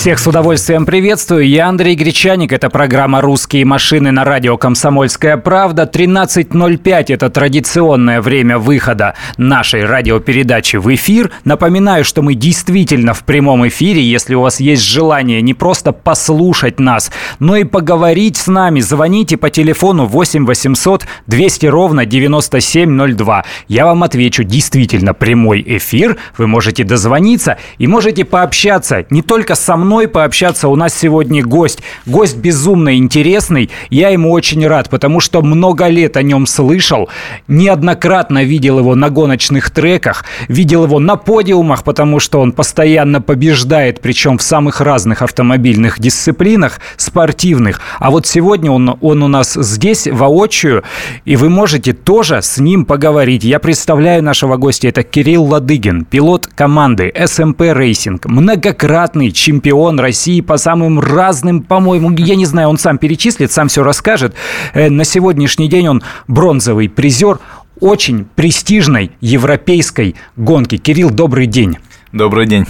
Всех 0.00 0.18
с 0.18 0.26
удовольствием 0.26 0.86
приветствую. 0.86 1.46
Я 1.46 1.68
Андрей 1.68 1.94
Гречаник. 1.94 2.54
Это 2.54 2.70
программа 2.70 3.20
«Русские 3.20 3.66
машины» 3.66 4.10
на 4.10 4.24
радио 4.24 4.56
«Комсомольская 4.56 5.36
правда». 5.36 5.82
13.05– 5.82 7.04
это 7.08 7.28
традиционное 7.28 8.22
время 8.22 8.58
выхода 8.58 9.14
нашей 9.36 9.84
радиопередачи 9.84 10.76
в 10.76 10.94
эфир. 10.94 11.30
Напоминаю, 11.44 12.06
что 12.06 12.22
мы 12.22 12.32
действительно 12.32 13.12
в 13.12 13.24
прямом 13.24 13.68
эфире. 13.68 14.00
Если 14.02 14.34
у 14.34 14.40
вас 14.40 14.58
есть 14.58 14.82
желание 14.82 15.42
не 15.42 15.52
просто 15.52 15.92
послушать 15.92 16.80
нас, 16.80 17.12
но 17.38 17.56
и 17.56 17.64
поговорить 17.64 18.38
с 18.38 18.46
нами, 18.46 18.80
звоните 18.80 19.36
по 19.36 19.50
телефону 19.50 20.06
8 20.06 20.46
800 20.46 21.04
200 21.26 21.66
ровно 21.66 22.06
9702. 22.06 23.44
Я 23.68 23.84
вам 23.84 24.02
отвечу. 24.02 24.44
Действительно 24.44 25.12
прямой 25.12 25.62
эфир. 25.66 26.16
Вы 26.38 26.46
можете 26.46 26.84
дозвониться 26.84 27.58
и 27.76 27.86
можете 27.86 28.24
пообщаться 28.24 29.04
не 29.10 29.20
только 29.20 29.54
со 29.54 29.76
мной, 29.76 29.89
мной 29.90 30.06
пообщаться. 30.06 30.68
У 30.68 30.76
нас 30.76 30.94
сегодня 30.94 31.44
гость. 31.44 31.80
Гость 32.06 32.36
безумно 32.36 32.96
интересный. 32.96 33.70
Я 33.90 34.10
ему 34.10 34.30
очень 34.30 34.64
рад, 34.64 34.88
потому 34.88 35.18
что 35.18 35.42
много 35.42 35.88
лет 35.88 36.16
о 36.16 36.22
нем 36.22 36.46
слышал. 36.46 37.08
Неоднократно 37.48 38.44
видел 38.44 38.78
его 38.78 38.94
на 38.94 39.10
гоночных 39.10 39.70
треках. 39.70 40.24
Видел 40.46 40.84
его 40.84 41.00
на 41.00 41.16
подиумах, 41.16 41.82
потому 41.82 42.20
что 42.20 42.40
он 42.40 42.52
постоянно 42.52 43.20
побеждает, 43.20 43.98
причем 44.00 44.38
в 44.38 44.42
самых 44.42 44.80
разных 44.80 45.22
автомобильных 45.22 45.98
дисциплинах, 45.98 46.78
спортивных. 46.96 47.80
А 47.98 48.12
вот 48.12 48.28
сегодня 48.28 48.70
он, 48.70 48.96
он 49.00 49.22
у 49.24 49.28
нас 49.28 49.54
здесь 49.54 50.06
воочию, 50.06 50.84
и 51.24 51.34
вы 51.34 51.48
можете 51.48 51.94
тоже 51.94 52.42
с 52.42 52.58
ним 52.58 52.84
поговорить. 52.84 53.42
Я 53.42 53.58
представляю 53.58 54.22
нашего 54.22 54.56
гостя. 54.56 54.86
Это 54.86 55.02
Кирилл 55.02 55.46
Ладыгин, 55.46 56.04
пилот 56.04 56.46
команды 56.46 57.12
SMP 57.12 57.74
Racing, 57.74 58.20
многократный 58.28 59.32
чемпион 59.32 59.79
чемпион 59.80 59.98
России 59.98 60.42
по 60.42 60.58
самым 60.58 61.00
разным, 61.00 61.62
по-моему, 61.62 62.10
я 62.12 62.36
не 62.36 62.44
знаю, 62.44 62.68
он 62.68 62.78
сам 62.78 62.98
перечислит, 62.98 63.50
сам 63.50 63.68
все 63.68 63.82
расскажет. 63.82 64.34
Э, 64.74 64.90
на 64.90 65.04
сегодняшний 65.04 65.68
день 65.68 65.88
он 65.88 66.02
бронзовый 66.28 66.88
призер 66.90 67.38
очень 67.80 68.26
престижной 68.34 69.12
европейской 69.22 70.16
гонки. 70.36 70.76
Кирилл, 70.76 71.10
добрый 71.10 71.46
день. 71.46 71.78
Добрый 72.12 72.46
день. 72.46 72.66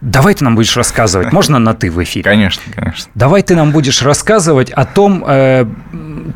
Давай 0.00 0.34
ты 0.34 0.44
нам 0.44 0.54
будешь 0.56 0.76
рассказывать. 0.76 1.30
Можно 1.32 1.58
на 1.58 1.74
ты 1.74 1.90
в 1.90 2.02
эфире? 2.02 2.24
Конечно, 2.24 2.62
конечно. 2.74 3.10
Давай 3.14 3.42
ты 3.42 3.54
нам 3.54 3.70
будешь 3.70 4.00
рассказывать 4.00 4.70
о 4.70 4.86
том, 4.86 5.24
э, 5.26 5.66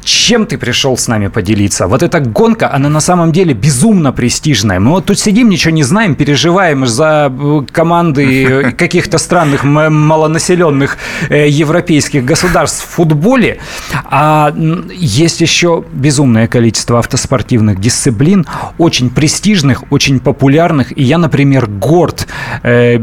чем 0.05 0.45
ты 0.45 0.59
пришел 0.59 0.99
с 0.99 1.09
нами 1.09 1.29
поделиться. 1.29 1.87
Вот 1.87 2.03
эта 2.03 2.21
гонка, 2.21 2.71
она 2.71 2.91
на 2.91 3.01
самом 3.01 3.33
деле 3.33 3.55
безумно 3.55 4.13
престижная. 4.13 4.81
Мы 4.81 4.91
вот 4.91 5.07
тут 5.07 5.19
сидим, 5.19 5.49
ничего 5.49 5.73
не 5.73 5.83
знаем, 5.83 6.15
переживаем 6.15 6.87
за 6.87 7.33
э, 7.33 7.63
команды 7.73 8.73
каких-то 8.77 9.17
странных 9.17 9.65
малонаселенных 9.65 10.99
э, 11.31 11.49
европейских 11.49 12.23
государств 12.23 12.85
в 12.85 12.91
футболе. 12.91 13.61
А 14.05 14.55
есть 14.95 15.41
еще 15.41 15.85
безумное 15.91 16.49
количество 16.49 16.99
автоспортивных 16.99 17.81
дисциплин, 17.81 18.47
очень 18.77 19.09
престижных, 19.09 19.85
очень 19.91 20.21
популярных. 20.21 20.97
И 20.99 21.03
я, 21.03 21.17
например, 21.17 21.67
горд 21.67 22.27
э, 22.63 22.99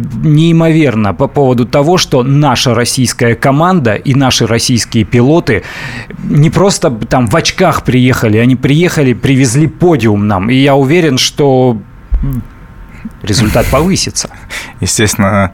неимоверно 0.51 1.13
по 1.13 1.27
поводу 1.27 1.65
того, 1.65 1.97
что 1.97 2.23
наша 2.23 2.73
российская 2.73 3.35
команда 3.35 3.95
и 3.95 4.13
наши 4.13 4.45
российские 4.45 5.05
пилоты 5.05 5.63
не 6.23 6.49
просто 6.49 6.91
там 6.91 7.27
в 7.27 7.35
очках 7.35 7.83
приехали, 7.83 8.37
они 8.37 8.55
приехали, 8.55 9.13
привезли 9.13 9.67
подиум 9.67 10.27
нам. 10.27 10.49
И 10.49 10.55
я 10.55 10.75
уверен, 10.75 11.17
что 11.17 11.77
результат 13.23 13.65
повысится. 13.67 14.29
Естественно, 14.81 15.51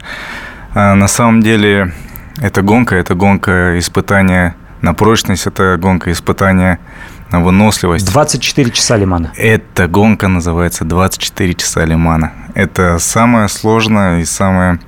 а, 0.74 0.94
на 0.94 1.08
самом 1.08 1.42
деле 1.42 1.92
эта 2.40 2.62
гонка, 2.62 2.96
это 2.96 3.14
гонка 3.14 3.78
испытания 3.78 4.54
на 4.82 4.94
прочность, 4.94 5.46
это 5.46 5.76
гонка 5.80 6.10
испытания 6.10 6.78
на 7.30 7.40
выносливость. 7.40 8.10
24 8.10 8.70
часа 8.70 8.96
Лимана. 8.96 9.32
Эта 9.36 9.86
гонка 9.86 10.28
называется 10.28 10.84
24 10.84 11.54
часа 11.54 11.84
Лимана. 11.84 12.32
Это 12.54 12.98
самое 12.98 13.48
сложное 13.48 14.20
и 14.20 14.24
самое 14.24 14.78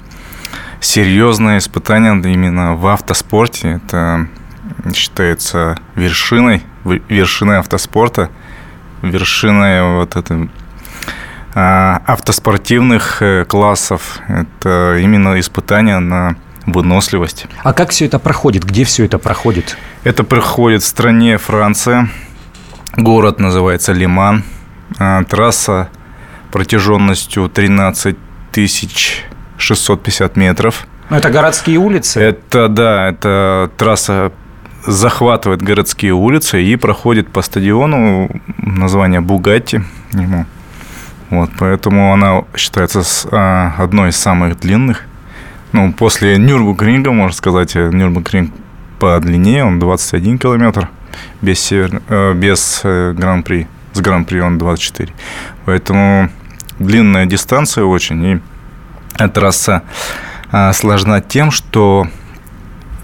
серьезное 0.80 1.58
испытание 1.58 2.12
именно 2.32 2.74
в 2.74 2.86
автоспорте. 2.86 3.80
Это 3.84 4.28
считается 4.94 5.76
вершиной, 5.94 6.62
вершиной 6.84 7.58
автоспорта, 7.58 8.30
вершиной 9.02 9.96
вот 9.96 10.16
это, 10.16 10.48
а, 11.54 12.02
автоспортивных 12.06 13.22
э, 13.22 13.44
классов. 13.44 14.20
Это 14.28 14.98
именно 15.00 15.38
испытание 15.38 15.98
на 15.98 16.36
выносливость. 16.66 17.46
А 17.62 17.72
как 17.72 17.90
все 17.90 18.06
это 18.06 18.18
проходит? 18.18 18.64
Где 18.64 18.84
все 18.84 19.04
это 19.04 19.18
проходит? 19.18 19.76
Это 20.04 20.24
проходит 20.24 20.82
в 20.82 20.86
стране 20.86 21.38
Франция. 21.38 22.08
Город 22.96 23.38
называется 23.38 23.92
Лиман. 23.92 24.44
А, 24.98 25.24
трасса 25.24 25.88
протяженностью 26.50 27.48
13 27.48 28.16
тысяч 28.52 29.24
650 29.60 30.36
метров. 30.36 30.86
Ну, 31.10 31.16
это 31.16 31.30
городские 31.30 31.78
улицы? 31.78 32.20
Это, 32.20 32.68
да, 32.68 33.08
это 33.08 33.70
трасса 33.76 34.32
захватывает 34.86 35.62
городские 35.62 36.12
улицы 36.12 36.62
и 36.62 36.76
проходит 36.76 37.28
по 37.28 37.42
стадиону 37.42 38.30
название 38.58 39.20
Бугатти 39.20 39.82
ему. 40.12 40.46
Вот, 41.28 41.50
поэтому 41.58 42.12
она 42.12 42.44
считается 42.56 43.02
а, 43.30 43.74
одной 43.78 44.10
из 44.10 44.16
самых 44.16 44.58
длинных. 44.58 45.04
Ну, 45.72 45.92
после 45.92 46.36
Нюрбургринга, 46.38 47.12
можно 47.12 47.36
сказать, 47.36 47.76
Нюрбургринг 47.76 48.52
по 48.98 49.18
длине, 49.20 49.64
он 49.64 49.78
21 49.78 50.38
километр, 50.38 50.88
без, 51.40 51.60
север... 51.60 52.02
э, 52.08 52.34
без 52.34 52.80
э, 52.82 53.12
Гран-при. 53.16 53.68
С 53.92 54.00
Гран-при 54.00 54.40
он 54.40 54.58
24. 54.58 55.12
Поэтому 55.64 56.28
длинная 56.80 57.26
дистанция 57.26 57.84
очень. 57.84 58.24
И 58.24 58.40
трасса 59.28 59.82
а, 60.50 60.72
сложна 60.72 61.20
тем, 61.20 61.50
что 61.50 62.08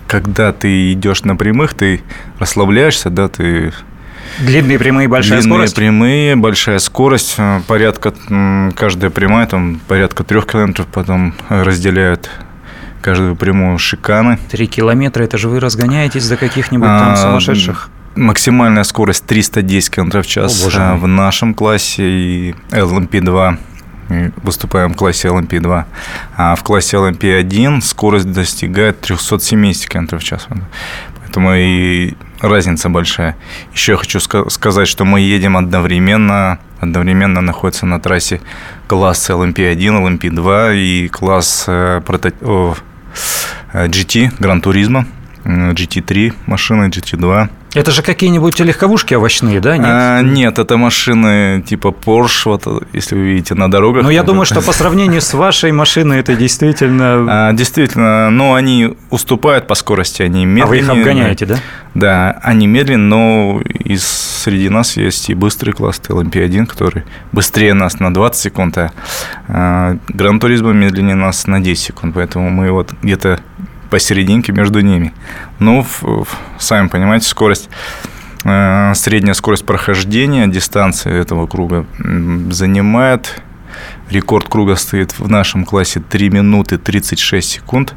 когда 0.07 0.53
ты 0.53 0.93
идешь 0.93 1.25
на 1.25 1.37
прямых, 1.37 1.75
ты 1.75 2.03
расслабляешься, 2.39 3.11
да, 3.11 3.29
ты 3.29 3.73
Длинные 4.41 4.79
прямые, 4.79 5.09
большая 5.09 5.41
Длинные 5.41 5.57
скорость? 5.57 5.77
прямые, 5.77 6.37
большая 6.37 6.79
скорость. 6.79 7.37
Э, 7.39 7.61
порядка, 7.67 8.13
каждая 8.77 9.11
прямая, 9.11 9.47
там 9.47 9.81
порядка 9.89 10.25
трех 10.25 10.47
километров, 10.47 10.87
потом 10.89 11.35
разделяют 11.49 12.29
каждую 13.01 13.37
прямую 13.37 13.79
шиканы. 13.79 14.39
Три 14.51 14.67
километра, 14.67 15.23
это 15.23 15.39
же 15.39 15.49
вы 15.49 15.61
разгоняетесь 15.61 16.25
за 16.25 16.37
каких-нибудь 16.37 16.89
там 16.89 17.13
а, 17.13 17.17
сумасшедших? 17.17 17.89
Максимальная 18.17 18.85
скорость 18.85 19.25
310 19.27 19.91
км 19.91 20.23
в 20.23 20.27
час 20.27 20.77
О, 20.77 20.97
в 20.97 21.07
нашем 21.07 21.55
классе 21.55 22.03
и 22.03 22.55
LMP2 22.71 23.59
выступаем 24.43 24.95
в 24.95 24.97
классе 24.97 25.29
LMP2. 25.29 25.85
А 26.37 26.55
в 26.55 26.63
классе 26.63 26.97
LMP1 26.97 27.81
скорость 27.81 28.31
достигает 28.31 29.01
370 29.01 29.89
км 29.89 30.19
в 30.19 30.25
час. 30.25 30.49
Поэтому 31.21 31.55
и 31.55 32.15
разница 32.41 32.89
большая. 32.89 33.37
Еще 33.73 33.93
я 33.93 33.99
хочу 33.99 34.21
сказать, 34.21 34.89
что 34.89 35.05
мы 35.05 35.21
едем 35.21 35.57
одновременно, 35.57 36.59
одновременно 36.81 37.41
находится 37.41 37.87
на 37.87 38.01
трассе 38.01 38.41
класс 38.87 39.31
LMP1, 39.31 39.77
LMP2 39.77 40.77
и 40.77 41.09
класс 41.09 41.65
э, 41.67 42.01
GT, 43.73 44.33
Гран 44.39 44.61
Туризма, 44.61 45.07
GT3 45.45 46.35
машина, 46.47 46.89
GT2. 46.89 47.49
Это 47.77 47.91
же 47.91 48.03
какие-нибудь 48.03 48.59
легковушки 48.61 49.15
овощные, 49.15 49.61
да? 49.61 49.77
Нет? 49.77 49.87
А, 49.87 50.23
нет, 50.23 50.59
это 50.59 50.77
машины 50.77 51.63
типа 51.63 51.89
Porsche, 51.89 52.43
вот, 52.47 52.85
если 52.93 53.15
вы 53.15 53.23
видите 53.23 53.55
на 53.55 53.71
дорогах. 53.71 54.03
Ну, 54.03 54.11
я 54.11 54.23
думаю, 54.23 54.47
что 54.47 54.63
по 54.63 54.73
сравнению 54.73 55.21
с 55.21 55.35
вашей 55.35 55.73
машиной 55.73 56.21
это 56.21 56.35
действительно... 56.35 57.27
А, 57.37 57.53
действительно, 57.53 58.31
но 58.31 58.55
они 58.55 58.95
уступают 59.11 59.67
по 59.67 59.75
скорости, 59.75 60.23
они 60.23 60.47
медленнее. 60.47 60.65
А 60.65 60.67
вы 60.67 60.79
их 60.79 60.89
обгоняете, 60.89 61.45
да? 61.45 61.59
Да, 61.95 62.39
они 62.43 62.67
медленнее, 62.67 63.07
но 63.07 63.63
из, 63.85 64.05
среди 64.05 64.69
нас 64.69 64.97
есть 64.97 65.29
и 65.29 65.35
быстрый 65.35 65.73
класс 65.73 66.01
LMP1, 66.09 66.67
который 66.67 67.05
быстрее 67.33 67.75
нас 67.75 68.01
на 68.01 68.13
20 68.13 68.41
секунд, 68.41 68.79
а 69.49 69.97
Гран 70.09 70.41
Туризма 70.41 70.73
медленнее 70.73 71.15
нас 71.15 71.47
на 71.47 71.61
10 71.61 71.83
секунд, 71.83 72.15
поэтому 72.15 72.51
мы 72.51 72.71
вот 72.71 72.93
где-то 73.03 73.41
посерединке 73.97 74.53
между 74.53 74.81
ними. 74.81 75.15
Ну, 75.59 75.87
сами 76.59 76.89
понимаете, 76.89 77.27
скорость 77.29 77.71
э, 78.45 78.93
средняя 78.95 79.33
скорость 79.33 79.65
прохождения 79.65 80.47
дистанции 80.49 81.19
этого 81.19 81.47
круга 81.47 81.87
занимает 82.51 83.41
рекорд 84.11 84.51
круга 84.51 84.77
стоит 84.77 85.19
в 85.19 85.31
нашем 85.31 85.65
классе 85.65 86.03
3 86.07 86.29
минуты 86.29 86.77
36 86.77 87.49
секунд. 87.49 87.95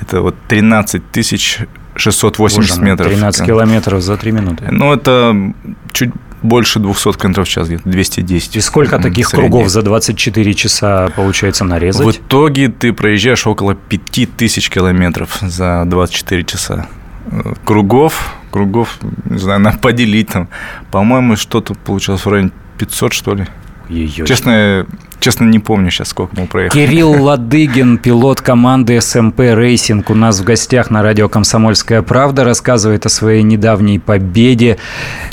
Это 0.00 0.22
вот 0.22 0.36
13 0.46 1.10
тысяч 1.10 1.58
680 1.96 2.70
Боже, 2.70 2.82
метров. 2.88 3.08
13 3.08 3.44
километров 3.44 4.02
за 4.02 4.16
3 4.16 4.30
минуты. 4.30 4.68
Ну, 4.70 4.94
это 4.94 5.52
чуть 5.90 6.12
больше 6.42 6.78
200 6.78 7.18
км 7.18 7.42
в 7.44 7.48
час, 7.48 7.68
где-то 7.68 7.88
210. 7.88 8.56
И 8.56 8.60
сколько 8.60 8.98
таких 8.98 9.28
средний. 9.28 9.48
кругов 9.48 9.68
за 9.68 9.82
24 9.82 10.54
часа 10.54 11.08
получается 11.16 11.64
нарезать? 11.64 12.06
В 12.06 12.10
итоге 12.10 12.68
ты 12.68 12.92
проезжаешь 12.92 13.46
около 13.46 13.74
5000 13.74 14.68
километров 14.70 15.38
за 15.40 15.84
24 15.86 16.44
часа. 16.44 16.88
Э, 17.30 17.54
Кругов, 17.64 18.34
кругов, 18.50 18.98
не 19.24 19.38
знаю, 19.38 19.60
надо 19.60 19.78
поделить 19.78 20.28
там. 20.28 20.48
По-моему, 20.90 21.36
что-то 21.36 21.74
получилось 21.74 22.24
в 22.24 22.28
районе 22.28 22.50
500, 22.78 23.12
что 23.12 23.34
ли. 23.34 23.46
Ой-ой. 23.90 24.26
Честно, 24.26 24.86
честно 25.18 25.44
не 25.44 25.58
помню 25.58 25.90
сейчас, 25.90 26.08
сколько 26.08 26.38
мы 26.40 26.46
проехали. 26.46 26.86
Кирилл 26.86 27.22
Ладыгин, 27.22 27.98
пилот 27.98 28.40
команды 28.40 29.00
СМП 29.00 29.40
Racing, 29.40 30.10
у 30.10 30.14
нас 30.14 30.40
в 30.40 30.44
гостях 30.44 30.90
на 30.90 31.02
радио 31.02 31.28
«Комсомольская 31.28 32.02
правда», 32.02 32.44
рассказывает 32.44 33.06
о 33.06 33.08
своей 33.08 33.42
недавней 33.42 33.98
победе. 33.98 34.78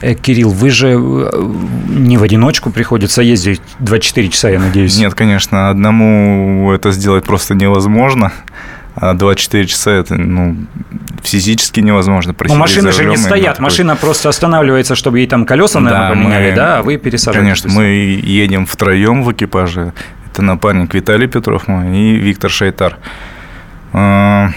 Э, 0.02 0.16
Кирилл, 0.16 0.50
вы 0.50 0.70
же 0.72 0.96
э, 0.98 1.54
не 1.90 2.18
в 2.18 2.24
одиночку 2.24 2.72
приходится 2.72 3.22
ездить 3.22 3.62
24 3.80 4.30
часа, 4.30 4.50
я 4.50 4.60
надеюсь. 4.60 4.98
Нет, 4.98 5.14
конечно, 5.14 5.70
одному 5.70 6.72
это 6.74 6.92
сделать 6.92 7.26
просто 7.26 7.54
невозможно. 7.54 8.32
А 9.00 9.14
24 9.14 9.68
часа 9.68 9.92
это 9.92 10.16
ну, 10.16 10.56
физически 11.22 11.82
невозможно. 11.82 12.32
Ну, 12.32 12.36
просидеть 12.36 12.60
машины 12.60 12.92
за 12.92 12.98
же 13.04 13.06
не 13.06 13.18
стоят, 13.18 13.60
машина 13.60 13.96
просто 13.96 14.30
останавливается, 14.30 14.96
чтобы 14.96 15.20
ей 15.20 15.28
там 15.28 15.46
колеса, 15.46 15.80
наверное, 15.80 16.10
Да, 16.10 16.16
поменяли, 16.16 16.50
мы- 16.50 16.56
да, 16.56 16.78
а 16.80 16.82
вы 16.82 16.98
пересаживаетесь. 16.98 17.62
Конечно, 17.62 17.80
мы 17.80 17.86
едем 18.24 18.66
втроем 18.66 19.24
в 19.24 19.32
экипаже. 19.32 19.94
Это 20.32 20.42
напарник 20.42 20.96
Виталий 20.96 21.28
Петров 21.28 21.68
мой 21.68 21.96
и 21.96 22.16
Виктор 22.16 22.50
Шайтар. 22.50 22.98
А, 23.94 24.50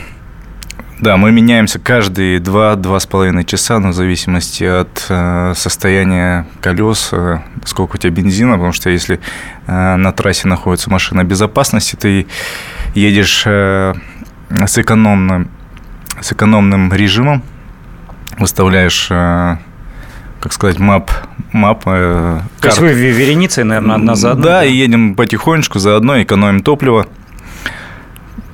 Да, 1.00 1.16
мы 1.16 1.32
меняемся 1.32 1.78
каждые 1.78 2.40
два-два 2.40 3.00
с 3.00 3.06
половиной 3.06 3.44
часа, 3.44 3.78
но 3.78 3.88
в 3.88 3.94
зависимости 3.94 4.64
от 4.64 5.06
э, 5.08 5.54
состояния 5.56 6.46
колес, 6.60 7.08
э, 7.12 7.38
сколько 7.64 7.96
у 7.96 7.98
тебя 7.98 8.10
бензина, 8.10 8.52
потому 8.52 8.72
что 8.72 8.90
если 8.90 9.18
э, 9.66 9.96
на 9.96 10.12
трассе 10.12 10.46
находится 10.46 10.90
машина 10.90 11.24
безопасности, 11.24 11.96
ты 11.96 12.26
едешь 12.94 13.46
с 14.66 14.78
экономным, 14.78 15.48
с 16.20 16.32
экономным 16.32 16.92
режимом, 16.92 17.42
выставляешь, 18.38 19.08
э, 19.10 19.56
как 20.40 20.52
сказать, 20.52 20.78
мап, 20.78 21.10
мап 21.52 21.82
э, 21.86 22.40
То 22.60 22.68
есть 22.68 22.78
карту. 22.78 22.80
вы 22.82 23.00
ве- 23.00 23.12
вереницей, 23.12 23.64
наверное, 23.64 23.96
одна 23.96 24.14
за 24.14 24.32
одной? 24.32 24.44
Да, 24.44 24.64
и 24.64 24.72
едем 24.72 25.14
потихонечку, 25.14 25.78
заодно 25.78 26.22
экономим 26.22 26.62
топливо. 26.62 27.06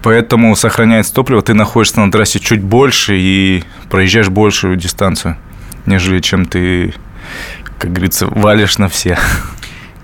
Поэтому 0.02 0.54
сохраняется 0.54 1.12
топливо, 1.14 1.42
ты 1.42 1.54
находишься 1.54 2.00
на 2.00 2.12
трассе 2.12 2.38
чуть 2.38 2.62
больше 2.62 3.16
и 3.18 3.64
проезжаешь 3.90 4.28
большую 4.28 4.76
дистанцию, 4.76 5.36
нежели 5.84 6.20
чем 6.20 6.46
ты, 6.46 6.94
как 7.78 7.92
говорится, 7.92 8.26
валишь 8.28 8.78
на 8.78 8.88
все. 8.88 9.18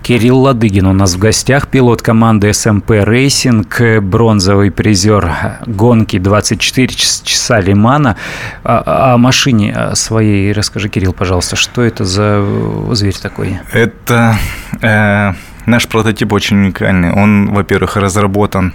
Кирилл 0.02 0.40
Ладыгин 0.40 0.86
у 0.86 0.92
нас 0.92 1.14
в 1.14 1.18
гостях, 1.18 1.68
пилот 1.68 2.02
команды 2.02 2.52
СМП 2.52 2.90
Racing, 2.90 3.80
бронзовый 4.02 4.72
призер 4.72 5.30
гонки 5.66 6.18
24 6.18 6.88
час- 6.88 7.22
часа 7.24 7.60
Ле-Мана. 7.60 8.16
А- 8.64 9.14
О 9.14 9.18
машине 9.18 9.72
о 9.72 9.94
своей 9.94 10.52
расскажи, 10.52 10.88
Кирилл, 10.88 11.12
пожалуйста, 11.12 11.54
что 11.54 11.82
это 11.82 12.04
за 12.04 12.40
э, 12.44 12.88
зверь 12.94 13.14
такой? 13.16 13.60
Это 13.72 14.36
э, 14.80 15.32
наш 15.66 15.86
прототип 15.86 16.32
очень 16.32 16.56
уникальный. 16.56 17.12
Он, 17.12 17.52
во-первых, 17.52 17.96
разработан, 17.96 18.72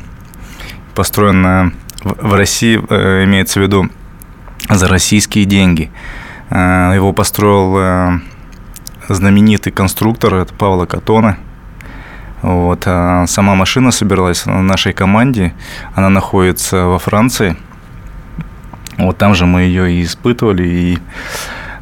построен 0.96 1.42
на- 1.42 1.72
в 2.04 2.30
в 2.30 2.34
России, 2.36 2.80
э, 2.90 3.26
имеется 3.26 3.60
в 3.60 3.64
виду 3.64 3.90
за 4.70 4.88
российские 4.88 5.44
деньги. 5.44 5.92
Э, 6.50 6.94
Его 6.96 7.12
построил 7.12 7.78
э, 7.78 8.20
знаменитый 9.08 9.72
конструктор, 9.72 10.36
это 10.36 10.54
Павла 10.54 10.86
Катона. 10.86 11.38
Вот. 12.42 12.84
а 12.86 13.26
сама 13.28 13.56
машина 13.56 13.92
собиралась 13.92 14.46
в 14.46 14.50
нашей 14.50 14.94
команде. 14.94 15.54
Она 15.96 16.10
находится 16.10 16.86
во 16.86 17.00
Франции. 17.00 17.58
Вот 18.98 19.18
там 19.18 19.36
же 19.36 19.46
мы 19.46 19.62
ее 19.62 19.92
и 19.92 20.04
испытывали, 20.04 20.68
и 20.68 21.00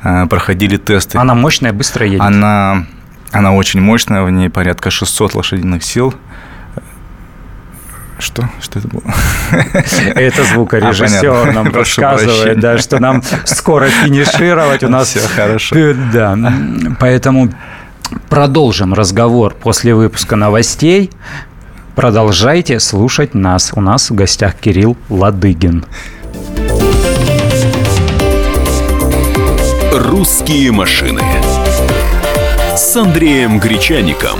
э, 0.04 0.26
проходили 0.28 0.78
тесты. 0.78 1.18
Она 1.18 1.34
мощная, 1.34 1.72
быстро 1.72 2.06
едет. 2.06 2.22
Она, 2.22 2.86
она 3.32 3.54
очень 3.54 3.82
мощная, 3.82 4.24
в 4.24 4.32
ней 4.32 4.50
порядка 4.50 4.92
600 4.92 5.36
лошадиных 5.36 5.84
сил. 5.84 6.14
Что? 8.18 8.48
Что 8.62 8.80
это 8.80 8.88
было? 8.88 9.04
Это 10.16 10.44
звукорежиссер 10.46 11.30
А, 11.50 11.52
нам 11.52 11.72
Прошу 11.72 12.02
подсказывает, 12.02 12.44
прощения. 12.44 12.62
да, 12.62 12.78
что 12.78 13.00
нам 13.00 13.22
скоро 13.46 13.88
финишировать. 13.88 14.84
У 14.84 14.90
нас 14.90 15.10
Всё 15.10 15.20
хорошо. 15.28 15.76
Да, 16.14 16.38
поэтому 17.00 17.50
продолжим 18.30 18.94
разговор 18.94 19.54
после 19.54 19.94
выпуска 19.96 20.36
новостей. 20.38 21.10
Продолжайте 21.96 22.80
слушать 22.80 23.34
нас. 23.36 23.72
У 23.76 23.82
нас 23.82 24.10
в 24.10 24.16
гостях 24.16 24.56
Кирилл 24.56 24.96
Ладыгин. 25.10 25.86
«Русские 29.94 30.72
машины» 30.72 31.22
с 32.76 32.96
Андреем 32.96 33.60
Гречаником. 33.60 34.40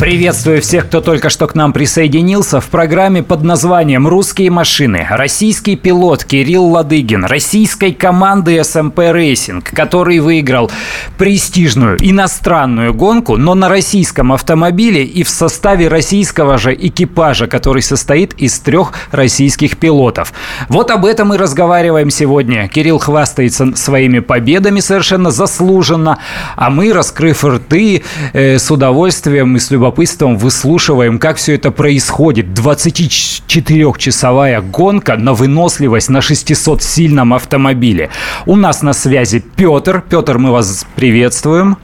Приветствую 0.00 0.62
всех, 0.62 0.86
кто 0.86 1.02
только 1.02 1.28
что 1.28 1.46
к 1.46 1.54
нам 1.54 1.74
присоединился 1.74 2.62
в 2.62 2.70
программе 2.70 3.22
под 3.22 3.42
названием 3.42 4.08
«Русские 4.08 4.50
машины». 4.50 5.06
Российский 5.10 5.76
пилот 5.76 6.24
Кирилл 6.24 6.64
Ладыгин, 6.68 7.26
российской 7.26 7.92
команды 7.92 8.64
СМП 8.64 8.98
Racing, 9.12 9.70
который 9.74 10.20
выиграл 10.20 10.70
престижную 11.18 11.98
иностранную 12.00 12.94
гонку, 12.94 13.36
но 13.36 13.54
на 13.54 13.68
российском 13.68 14.32
автомобиле 14.32 15.04
и 15.04 15.22
в 15.22 15.28
составе 15.28 15.88
российского 15.88 16.56
же 16.56 16.74
экипажа, 16.74 17.46
который 17.46 17.82
состоит 17.82 18.32
из 18.38 18.58
трех 18.58 18.94
российских 19.10 19.76
пилотов. 19.76 20.32
Вот 20.70 20.90
об 20.90 21.04
этом 21.04 21.34
и 21.34 21.36
разговариваем 21.36 22.08
сегодня. 22.08 22.68
Кирилл 22.68 22.98
хвастается 22.98 23.76
своими 23.76 24.20
победами 24.20 24.80
совершенно 24.80 25.30
заслуженно, 25.30 26.20
а 26.56 26.70
мы, 26.70 26.94
раскрыв 26.94 27.44
рты, 27.44 28.02
э, 28.32 28.58
с 28.58 28.70
удовольствием 28.70 29.56
и 29.56 29.60
с 29.60 29.70
любопытством 29.90 30.38
выслушиваем, 30.38 31.18
как 31.18 31.36
все 31.36 31.56
это 31.56 31.72
происходит. 31.72 32.46
24-часовая 32.46 34.60
гонка 34.60 35.16
на 35.16 35.32
выносливость 35.32 36.10
на 36.10 36.18
600-сильном 36.18 37.34
автомобиле. 37.34 38.10
У 38.46 38.54
нас 38.54 38.82
на 38.82 38.92
связи 38.92 39.42
Петр. 39.56 40.04
Петр, 40.08 40.38
мы 40.38 40.52
вас 40.52 40.86
приветствуем. 40.94 41.76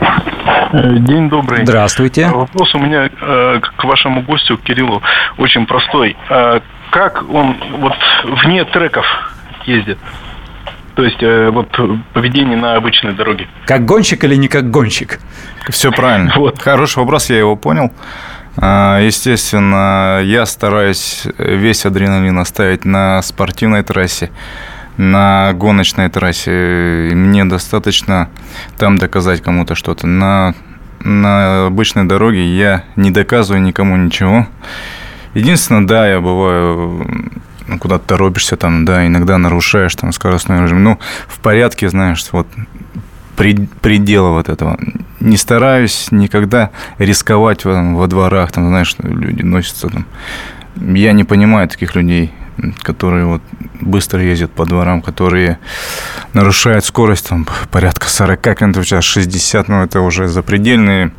Э, 0.00 0.98
День 0.98 1.28
добрый. 1.28 1.66
Здравствуйте. 1.66 2.28
Вопрос 2.28 2.72
у 2.76 2.78
меня 2.78 3.06
э, 3.06 3.60
к 3.60 3.84
вашему 3.84 4.22
гостю, 4.22 4.56
к 4.56 4.62
Кириллу, 4.62 5.02
очень 5.36 5.66
простой. 5.66 6.16
Э, 6.30 6.60
как 6.90 7.24
он 7.28 7.56
вот 7.80 7.96
вне 8.44 8.64
треков 8.64 9.06
ездит? 9.66 9.98
То 10.94 11.02
есть 11.02 11.22
э, 11.22 11.50
вот 11.50 11.68
поведение 12.12 12.56
на 12.56 12.76
обычной 12.76 13.14
дороге. 13.14 13.48
Как 13.66 13.84
гонщик 13.84 14.22
или 14.24 14.36
не 14.36 14.48
как 14.48 14.70
гонщик? 14.70 15.18
Все 15.68 15.90
правильно. 15.90 16.32
Вот. 16.36 16.60
Хороший 16.60 16.98
вопрос, 16.98 17.30
я 17.30 17.38
его 17.38 17.56
понял. 17.56 17.90
А, 18.56 19.00
Естественно, 19.00 20.20
я 20.22 20.46
стараюсь 20.46 21.26
весь 21.38 21.84
адреналин 21.84 22.38
оставить 22.38 22.84
на 22.84 23.20
спортивной 23.22 23.82
трассе, 23.82 24.30
на 24.96 25.52
гоночной 25.54 26.08
трассе. 26.10 27.08
И 27.10 27.14
мне 27.14 27.44
достаточно 27.44 28.28
там 28.78 28.96
доказать 28.98 29.42
кому-то 29.42 29.74
что-то. 29.74 30.06
На, 30.06 30.54
на 31.00 31.66
обычной 31.66 32.04
дороге 32.04 32.44
я 32.56 32.84
не 32.94 33.10
доказываю 33.10 33.62
никому 33.62 33.96
ничего. 33.96 34.46
Единственное, 35.34 35.86
да, 35.86 36.08
я 36.08 36.20
бываю 36.20 37.04
куда-то 37.78 38.06
торопишься, 38.06 38.56
там, 38.56 38.84
да, 38.84 39.06
иногда 39.06 39.38
нарушаешь 39.38 39.94
там 39.94 40.12
скоростной 40.12 40.62
режим. 40.62 40.82
Ну, 40.82 40.98
в 41.28 41.38
порядке, 41.40 41.88
знаешь, 41.88 42.24
вот 42.32 42.46
предела 43.36 44.30
вот 44.30 44.48
этого. 44.48 44.78
Не 45.20 45.36
стараюсь 45.36 46.08
никогда 46.10 46.70
рисковать 46.98 47.64
во, 47.64 47.82
во 47.94 48.06
дворах, 48.06 48.52
там, 48.52 48.68
знаешь, 48.68 48.94
люди 48.98 49.42
носятся 49.42 49.88
там. 49.88 50.06
Я 50.76 51.12
не 51.12 51.24
понимаю 51.24 51.68
таких 51.68 51.94
людей, 51.94 52.32
которые 52.82 53.26
вот 53.26 53.42
быстро 53.80 54.22
ездят 54.22 54.52
по 54.52 54.64
дворам, 54.66 55.02
которые 55.02 55.58
нарушают 56.32 56.84
скорость 56.84 57.28
там 57.28 57.46
порядка 57.70 58.08
40 58.08 58.40
км 58.40 58.80
в 58.80 58.86
час, 58.86 59.04
60, 59.04 59.68
ну 59.68 59.82
это 59.82 60.00
уже 60.00 60.28
запредельные 60.28 61.12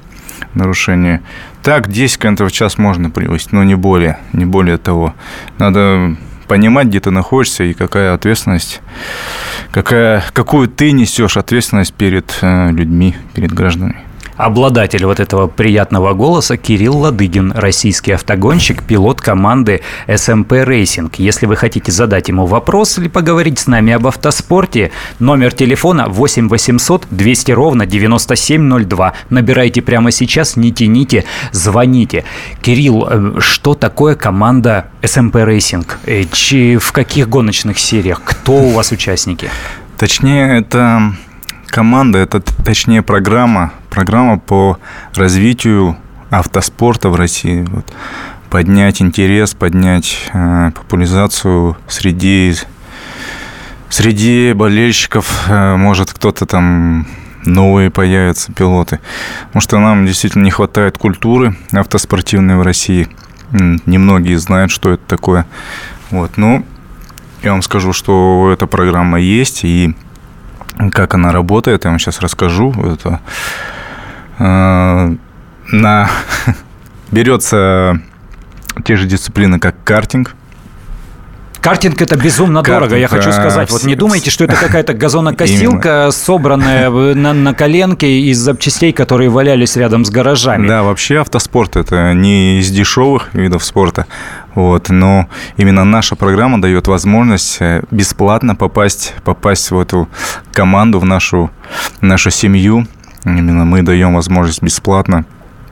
нарушения. 0.54 1.22
Так, 1.64 1.90
10 1.90 2.18
км 2.18 2.46
в 2.46 2.52
час 2.52 2.78
можно 2.78 3.10
превысить, 3.10 3.52
но 3.52 3.64
не 3.64 3.76
более, 3.76 4.20
не 4.34 4.46
более 4.46 4.78
того. 4.78 5.16
Надо 5.58 6.16
понимать, 6.48 6.88
где 6.88 7.00
ты 7.00 7.12
находишься 7.12 7.64
и 7.64 7.74
какая 7.74 8.14
ответственность, 8.14 8.82
какая, 9.72 10.24
какую 10.34 10.68
ты 10.68 10.92
несешь 10.92 11.38
ответственность 11.38 11.94
перед 11.94 12.38
э, 12.42 12.72
людьми, 12.72 13.16
перед 13.34 13.52
гражданами. 13.52 14.02
Обладатель 14.38 15.06
вот 15.06 15.22
этого 15.22 15.48
приятного 15.48 16.14
голоса 16.14 16.58
Кирилл 16.58 16.98
Ладыгин, 16.98 17.54
российский 17.54 18.12
автогонщик, 18.12 18.84
пилот 18.84 19.22
команды 19.22 19.82
SMP 20.08 20.66
Racing. 20.66 21.12
Если 21.18 21.46
вы 21.46 21.56
хотите 21.56 21.92
задать 21.92 22.28
ему 22.28 22.46
вопрос 22.46 22.98
или 22.98 23.08
поговорить 23.08 23.60
с 23.60 23.68
нами 23.68 23.94
об 23.94 24.08
автоспорте, 24.08 24.92
номер 25.20 25.54
телефона 25.54 26.08
8 26.10 26.50
800 26.50 27.08
200 27.10 27.52
ровно 27.54 27.86
9702. 27.86 29.14
Набирайте 29.30 29.82
прямо 29.82 30.12
сейчас, 30.12 30.58
не 30.58 30.74
тяните, 30.74 31.24
звоните. 31.54 32.26
Кирилл, 32.62 33.08
э, 33.10 33.40
что 33.40 33.74
такое 33.74 34.16
команда 34.16 34.88
SMP 35.02 35.46
Racing? 35.46 35.86
Э, 36.06 36.78
в 36.78 36.92
каких 36.92 37.30
гоночных 37.30 37.80
сериях? 37.80 38.22
Кто 38.24 38.54
у 38.54 38.70
вас 38.72 38.92
участники? 38.92 39.50
Точнее, 39.98 40.60
это 40.60 41.14
команда, 41.68 42.20
это 42.20 42.42
точнее 42.42 43.02
программа, 43.02 43.74
программа 43.90 44.40
по 44.40 44.78
развитию 45.14 45.98
автоспорта 46.30 47.10
в 47.10 47.16
России. 47.16 47.66
Вот. 47.70 47.86
Поднять 48.50 49.02
интерес, 49.02 49.54
поднять 49.54 50.30
э, 50.34 50.72
популяризацию 50.76 51.78
среди, 51.88 52.54
среди 53.90 54.54
болельщиков. 54.54 55.48
Э, 55.48 55.76
может, 55.76 56.14
кто-то 56.14 56.46
там 56.46 57.08
новые 57.46 57.92
появятся 57.92 58.52
пилоты. 58.52 59.00
Потому 59.48 59.62
что 59.62 59.80
нам 59.80 60.06
действительно 60.06 60.44
не 60.44 60.52
хватает 60.52 60.98
культуры 60.98 61.56
автоспортивной 61.72 62.58
в 62.58 62.62
России. 62.62 63.08
Немногие 63.52 64.40
знают, 64.40 64.72
что 64.72 64.92
это 64.92 65.04
такое. 65.08 65.46
Вот. 66.10 66.38
Ну, 66.38 66.66
я 67.44 67.52
вам 67.52 67.62
скажу, 67.62 67.94
что 67.94 68.52
эта 68.52 68.66
программа 68.68 69.20
есть, 69.20 69.64
и 69.64 69.96
как 70.92 71.14
она 71.14 71.32
работает, 71.32 71.86
я 71.86 71.92
вам 71.92 72.00
сейчас 72.00 72.20
расскажу. 72.20 72.72
Это 72.72 73.20
э, 74.40 75.16
на 75.72 76.10
берется 77.12 78.00
те 78.84 78.96
же 78.96 79.08
дисциплины, 79.08 79.60
как 79.60 79.76
картинг, 79.84 80.36
Картинг 81.66 82.00
это 82.00 82.16
безумно 82.16 82.62
Картинг, 82.62 82.80
дорого, 82.80 82.96
я 82.96 83.08
хочу 83.08 83.32
сказать. 83.32 83.72
Вот 83.72 83.86
не 83.86 83.96
думайте, 83.96 84.30
что 84.30 84.44
это 84.44 84.56
какая-то 84.56 84.94
газонокосилка, 84.94 86.12
собранная 86.12 86.92
на, 86.92 87.34
на 87.34 87.56
коленке 87.56 88.20
из 88.20 88.38
запчастей, 88.38 88.94
которые 88.94 89.32
валялись 89.32 89.76
рядом 89.76 90.06
с 90.06 90.12
гаражами. 90.12 90.68
Да, 90.68 90.84
вообще 90.84 91.22
автоспорт 91.22 91.76
это 91.76 92.14
не 92.14 92.60
из 92.60 92.70
дешевых 92.70 93.34
видов 93.34 93.64
спорта. 93.64 94.06
Вот, 94.56 94.90
но 94.90 95.28
именно 95.58 95.84
наша 95.84 96.16
программа 96.16 96.62
дает 96.62 96.88
возможность 96.88 97.58
э, 97.60 97.84
бесплатно 97.92 98.56
попасть, 98.56 99.14
попасть 99.24 99.70
в 99.70 99.80
эту 99.80 100.10
команду, 100.54 101.00
в 101.00 101.06
нашу, 101.06 101.52
нашу 102.02 102.32
семью. 102.32 102.88
Именно 103.26 103.66
мы 103.66 103.82
даем 103.82 104.16
возможность 104.16 104.64
бесплатно 104.64 105.26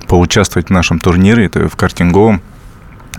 поучаствовать 0.08 0.68
в 0.68 0.72
нашем 0.72 1.00
турнире, 1.00 1.46
это 1.46 1.70
в 1.70 1.76
картинговом 1.76 2.42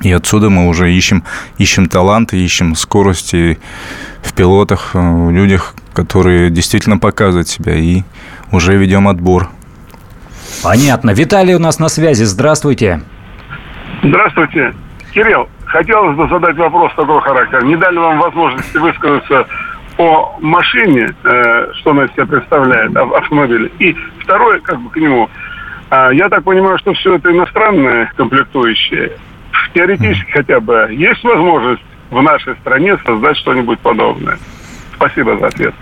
и 0.02 0.12
отсюда 0.12 0.50
мы 0.50 0.68
уже 0.68 0.92
ищем, 0.92 1.24
ищем 1.56 1.88
таланты, 1.88 2.36
ищем 2.36 2.74
скорости 2.74 3.58
в 4.22 4.34
пилотах, 4.34 4.90
э, 4.94 4.98
в 4.98 5.30
людях, 5.30 5.74
которые 5.92 6.50
действительно 6.50 6.98
показывают 6.98 7.48
себя, 7.48 7.74
и 7.74 8.02
уже 8.50 8.76
ведем 8.76 9.08
отбор. 9.08 9.48
Понятно. 10.62 11.10
Виталий 11.10 11.54
у 11.54 11.58
нас 11.58 11.78
на 11.78 11.88
связи. 11.88 12.24
Здравствуйте. 12.24 13.02
Здравствуйте. 14.02 14.74
Кирилл, 15.14 15.48
хотелось 15.66 16.16
бы 16.16 16.28
задать 16.28 16.56
вопрос 16.56 16.92
такого 16.96 17.20
характера. 17.20 17.62
Не 17.62 17.76
дали 17.76 17.96
вам 17.96 18.18
возможности 18.18 18.76
высказаться 18.78 19.46
о 19.96 20.36
машине, 20.40 21.14
э, 21.22 21.72
что 21.74 21.92
она 21.92 22.04
из 22.04 22.12
себя 22.12 22.26
представляет, 22.26 22.96
автомобиле. 22.96 23.70
И 23.78 23.96
второе, 24.18 24.58
как 24.58 24.80
бы 24.80 24.90
к 24.90 24.96
нему, 24.96 25.30
э, 25.90 26.10
я 26.14 26.28
так 26.28 26.42
понимаю, 26.42 26.78
что 26.78 26.92
все 26.94 27.14
это 27.14 27.30
иностранные 27.30 28.10
комплектующие 28.16 29.12
теоретически 29.72 30.30
хотя 30.32 30.58
бы 30.58 30.88
есть 30.90 31.22
возможность 31.22 31.82
в 32.10 32.20
нашей 32.20 32.56
стране 32.56 32.96
создать 33.04 33.36
что-нибудь 33.36 33.78
подобное? 33.78 34.38
Спасибо 34.96 35.38
за 35.38 35.46
ответ. 35.46 35.74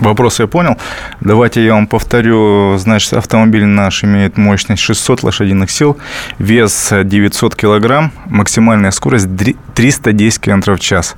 Вопрос 0.00 0.40
я 0.40 0.46
понял. 0.46 0.76
Давайте 1.20 1.64
я 1.64 1.74
вам 1.74 1.86
повторю. 1.86 2.76
Значит, 2.78 3.14
автомобиль 3.14 3.64
наш 3.64 4.04
имеет 4.04 4.36
мощность 4.36 4.82
600 4.82 5.22
лошадиных 5.22 5.70
сил, 5.70 5.96
вес 6.38 6.92
900 7.04 7.54
килограмм, 7.54 8.12
максимальная 8.26 8.90
скорость 8.90 9.28
310 9.74 10.40
км 10.40 10.74
в 10.74 10.80
час. 10.80 11.16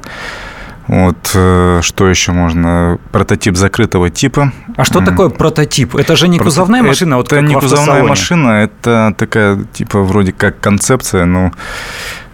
Вот 0.89 1.33
э, 1.35 1.81
что 1.83 2.09
еще 2.09 2.33
можно? 2.33 2.99
Прототип 3.13 3.57
закрытого 3.57 4.09
типа. 4.09 4.53
А 4.75 4.85
что 4.85 5.01
такое 5.01 5.29
прототип? 5.29 5.95
Это 5.95 6.17
же 6.17 6.29
не 6.29 6.39
кузовная 6.39 6.83
машина, 6.83 7.21
это 7.21 7.37
вот 7.37 7.43
не 7.43 7.55
кузовная 7.55 8.03
машина, 8.03 8.49
это 8.63 9.15
такая 9.19 9.65
типа 9.73 10.01
вроде 10.01 10.33
как 10.33 10.61
концепция, 10.61 11.27
ну, 11.27 11.53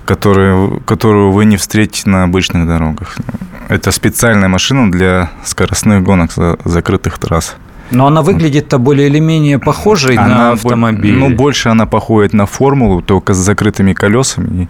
которую, 0.05 0.81
которую 0.81 1.33
вы 1.33 1.45
не 1.45 1.57
встретите 1.57 2.09
на 2.11 2.25
обычных 2.25 2.67
дорогах. 2.67 3.17
Это 3.69 3.91
специальная 3.91 4.49
машина 4.49 4.91
для 4.91 5.31
скоростных 5.45 6.03
гонок 6.03 6.33
за 6.33 6.59
закрытых 6.65 7.19
трасс. 7.19 7.57
Но 7.91 8.07
она 8.07 8.23
выглядит-то 8.23 8.79
более 8.79 9.09
или 9.09 9.19
менее 9.19 9.59
похожей 9.59 10.17
она 10.17 10.29
на 10.29 10.51
автомобиль. 10.53 11.17
Ну, 11.17 11.31
больше 11.31 11.69
она 11.69 11.87
походит 11.87 12.33
на 12.33 12.47
формулу, 12.47 13.03
только 13.03 13.35
с 13.35 13.37
закрытыми 13.37 13.93
колесами. 13.93 14.69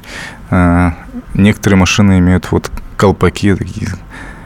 Э, 0.50 0.90
некоторые 1.34 1.78
машины 1.78 2.18
имеют 2.18 2.50
вот 2.50 2.70
колпаки 2.96 3.54
такие, 3.54 3.88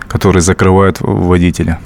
которые 0.06 0.42
закрывают 0.42 0.98
водителя. 1.00 1.78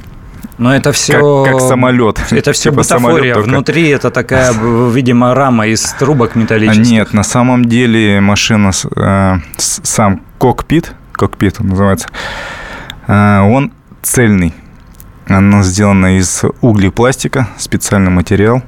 Но 0.59 0.75
это 0.75 0.93
все... 0.93 1.45
Как, 1.45 1.53
как 1.53 1.61
самолет. 1.63 2.21
Это 2.31 2.53
все 2.53 2.71
типа 2.71 2.83
бутафория. 2.83 3.35
Самолет 3.35 3.47
Внутри 3.47 3.89
это 3.89 4.11
такая, 4.11 4.53
видимо, 4.53 5.35
рама 5.35 5.67
из 5.67 5.83
трубок 5.93 6.37
металлических. 6.37 6.87
Нет, 6.87 7.13
на 7.13 7.23
самом 7.23 7.65
деле 7.65 8.21
машина, 8.21 8.71
э, 8.97 9.35
сам 9.57 10.23
кокпит, 10.39 10.93
кокпит 11.13 11.61
он 11.61 11.69
называется, 11.69 12.09
э, 13.07 13.41
он 13.41 13.73
цельный. 14.03 14.55
Она 15.27 15.63
сделана 15.63 16.19
из 16.19 16.43
углепластика, 16.61 17.49
специальный 17.57 18.11
материал. 18.11 18.63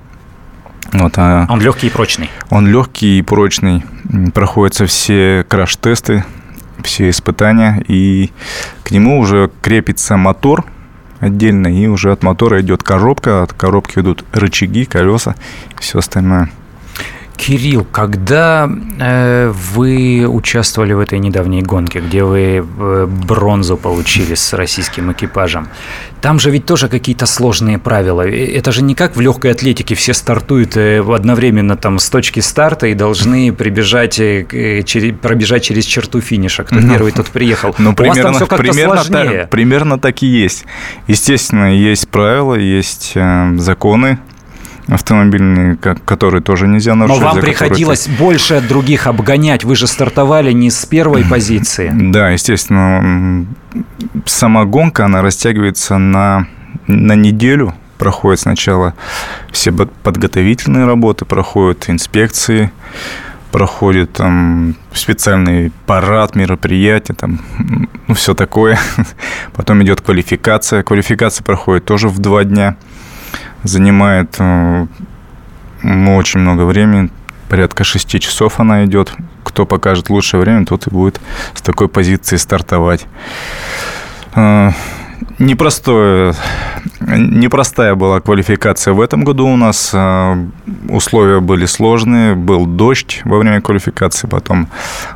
Вот, 0.92 1.14
а 1.16 1.46
он 1.48 1.60
легкий 1.60 1.88
и 1.88 1.90
прочный. 1.90 2.30
Он 2.50 2.68
легкий 2.68 3.18
и 3.18 3.22
прочный. 3.22 3.84
Проходятся 4.32 4.86
все 4.86 5.44
краш-тесты, 5.48 6.24
все 6.82 7.10
испытания, 7.10 7.82
и 7.88 8.30
к 8.84 8.90
нему 8.92 9.18
уже 9.18 9.50
крепится 9.60 10.16
мотор 10.16 10.64
отдельно, 11.24 11.68
и 11.68 11.86
уже 11.86 12.12
от 12.12 12.22
мотора 12.22 12.60
идет 12.60 12.82
коробка, 12.82 13.42
от 13.42 13.52
коробки 13.52 13.98
идут 13.98 14.24
рычаги, 14.32 14.84
колеса 14.84 15.34
все 15.78 15.98
остальное. 15.98 16.50
Кирилл, 17.36 17.84
когда 17.84 18.70
э, 18.98 19.52
вы 19.52 20.26
участвовали 20.26 20.92
в 20.92 21.00
этой 21.00 21.18
недавней 21.18 21.62
гонке, 21.62 22.00
где 22.00 22.22
вы 22.24 22.64
э, 22.64 23.06
бронзу 23.06 23.76
получили 23.76 24.34
с 24.34 24.52
российским 24.52 25.12
экипажем, 25.12 25.68
там 26.20 26.38
же 26.38 26.50
ведь 26.50 26.64
тоже 26.64 26.88
какие-то 26.88 27.26
сложные 27.26 27.78
правила. 27.78 28.22
Это 28.22 28.72
же 28.72 28.82
не 28.82 28.94
как 28.94 29.16
в 29.16 29.20
легкой 29.20 29.50
атлетике, 29.50 29.94
все 29.94 30.14
стартуют 30.14 30.76
э, 30.76 31.00
одновременно 31.00 31.76
там 31.76 31.98
с 31.98 32.08
точки 32.08 32.40
старта 32.40 32.86
и 32.86 32.94
должны 32.94 33.52
прибежать, 33.52 34.18
э, 34.20 34.46
э 34.50 34.82
через, 34.84 35.14
пробежать 35.18 35.64
через 35.64 35.84
черту 35.84 36.20
финиша. 36.20 36.64
Кто 36.64 36.76
ну, 36.76 36.88
первый, 36.88 37.12
тот 37.12 37.26
приехал. 37.28 37.74
Ну, 37.78 37.94
примерно, 37.94 38.30
У 38.30 38.32
вас 38.32 38.38
там 38.38 38.48
все 38.48 38.56
примерно 38.56 39.04
сложнее. 39.04 39.40
Так, 39.40 39.50
примерно 39.50 39.98
так 39.98 40.22
и 40.22 40.26
есть. 40.26 40.64
Естественно, 41.08 41.76
есть 41.76 42.08
правила, 42.08 42.54
есть 42.54 43.12
э, 43.16 43.56
законы, 43.58 44.18
автомобильные, 44.88 45.76
которые 45.76 46.42
тоже 46.42 46.68
нельзя 46.68 46.94
нарушать. 46.94 47.22
Но 47.22 47.28
вам 47.28 47.40
приходилось 47.40 48.00
которые... 48.00 48.18
больше 48.18 48.60
других 48.60 49.06
обгонять. 49.06 49.64
Вы 49.64 49.76
же 49.76 49.86
стартовали 49.86 50.52
не 50.52 50.70
с 50.70 50.84
первой 50.86 51.24
позиции. 51.24 51.90
Да, 51.94 52.30
естественно. 52.30 53.46
Сама 54.26 54.64
гонка, 54.64 55.06
она 55.06 55.22
растягивается 55.22 55.98
на, 55.98 56.46
на 56.86 57.14
неделю. 57.14 57.74
Проходит 57.98 58.40
сначала 58.40 58.94
все 59.52 59.72
подготовительные 59.72 60.84
работы, 60.84 61.24
проходят 61.24 61.88
инспекции, 61.88 62.70
проходит 63.52 64.14
там 64.14 64.74
специальный 64.92 65.72
парад, 65.86 66.34
мероприятие, 66.34 67.14
там, 67.14 67.40
ну, 68.08 68.14
все 68.14 68.34
такое. 68.34 68.78
Потом 69.54 69.82
идет 69.84 70.00
квалификация. 70.00 70.82
Квалификация 70.82 71.44
проходит 71.44 71.84
тоже 71.84 72.08
в 72.08 72.18
два 72.18 72.44
дня. 72.44 72.76
Занимает 73.64 74.36
э, 74.38 74.86
ну, 75.82 76.16
очень 76.16 76.40
много 76.40 76.62
времени, 76.62 77.10
порядка 77.48 77.84
шести 77.84 78.20
часов 78.20 78.60
она 78.60 78.84
идет. 78.84 79.14
Кто 79.42 79.66
покажет 79.66 80.10
лучшее 80.10 80.40
время, 80.40 80.64
тот 80.64 80.86
и 80.86 80.90
будет 80.90 81.20
с 81.54 81.62
такой 81.62 81.88
позиции 81.88 82.36
стартовать. 82.36 83.06
Э, 84.34 84.70
непростое, 85.38 86.34
непростая 87.00 87.94
была 87.94 88.20
квалификация 88.20 88.94
в 88.94 89.00
этом 89.00 89.24
году 89.24 89.46
у 89.46 89.56
нас. 89.56 89.90
Э, 89.92 90.36
условия 90.88 91.40
были 91.40 91.66
сложные. 91.66 92.34
Был 92.34 92.66
дождь 92.66 93.22
во 93.24 93.38
время 93.38 93.60
квалификации, 93.60 94.26
потом 94.26 94.68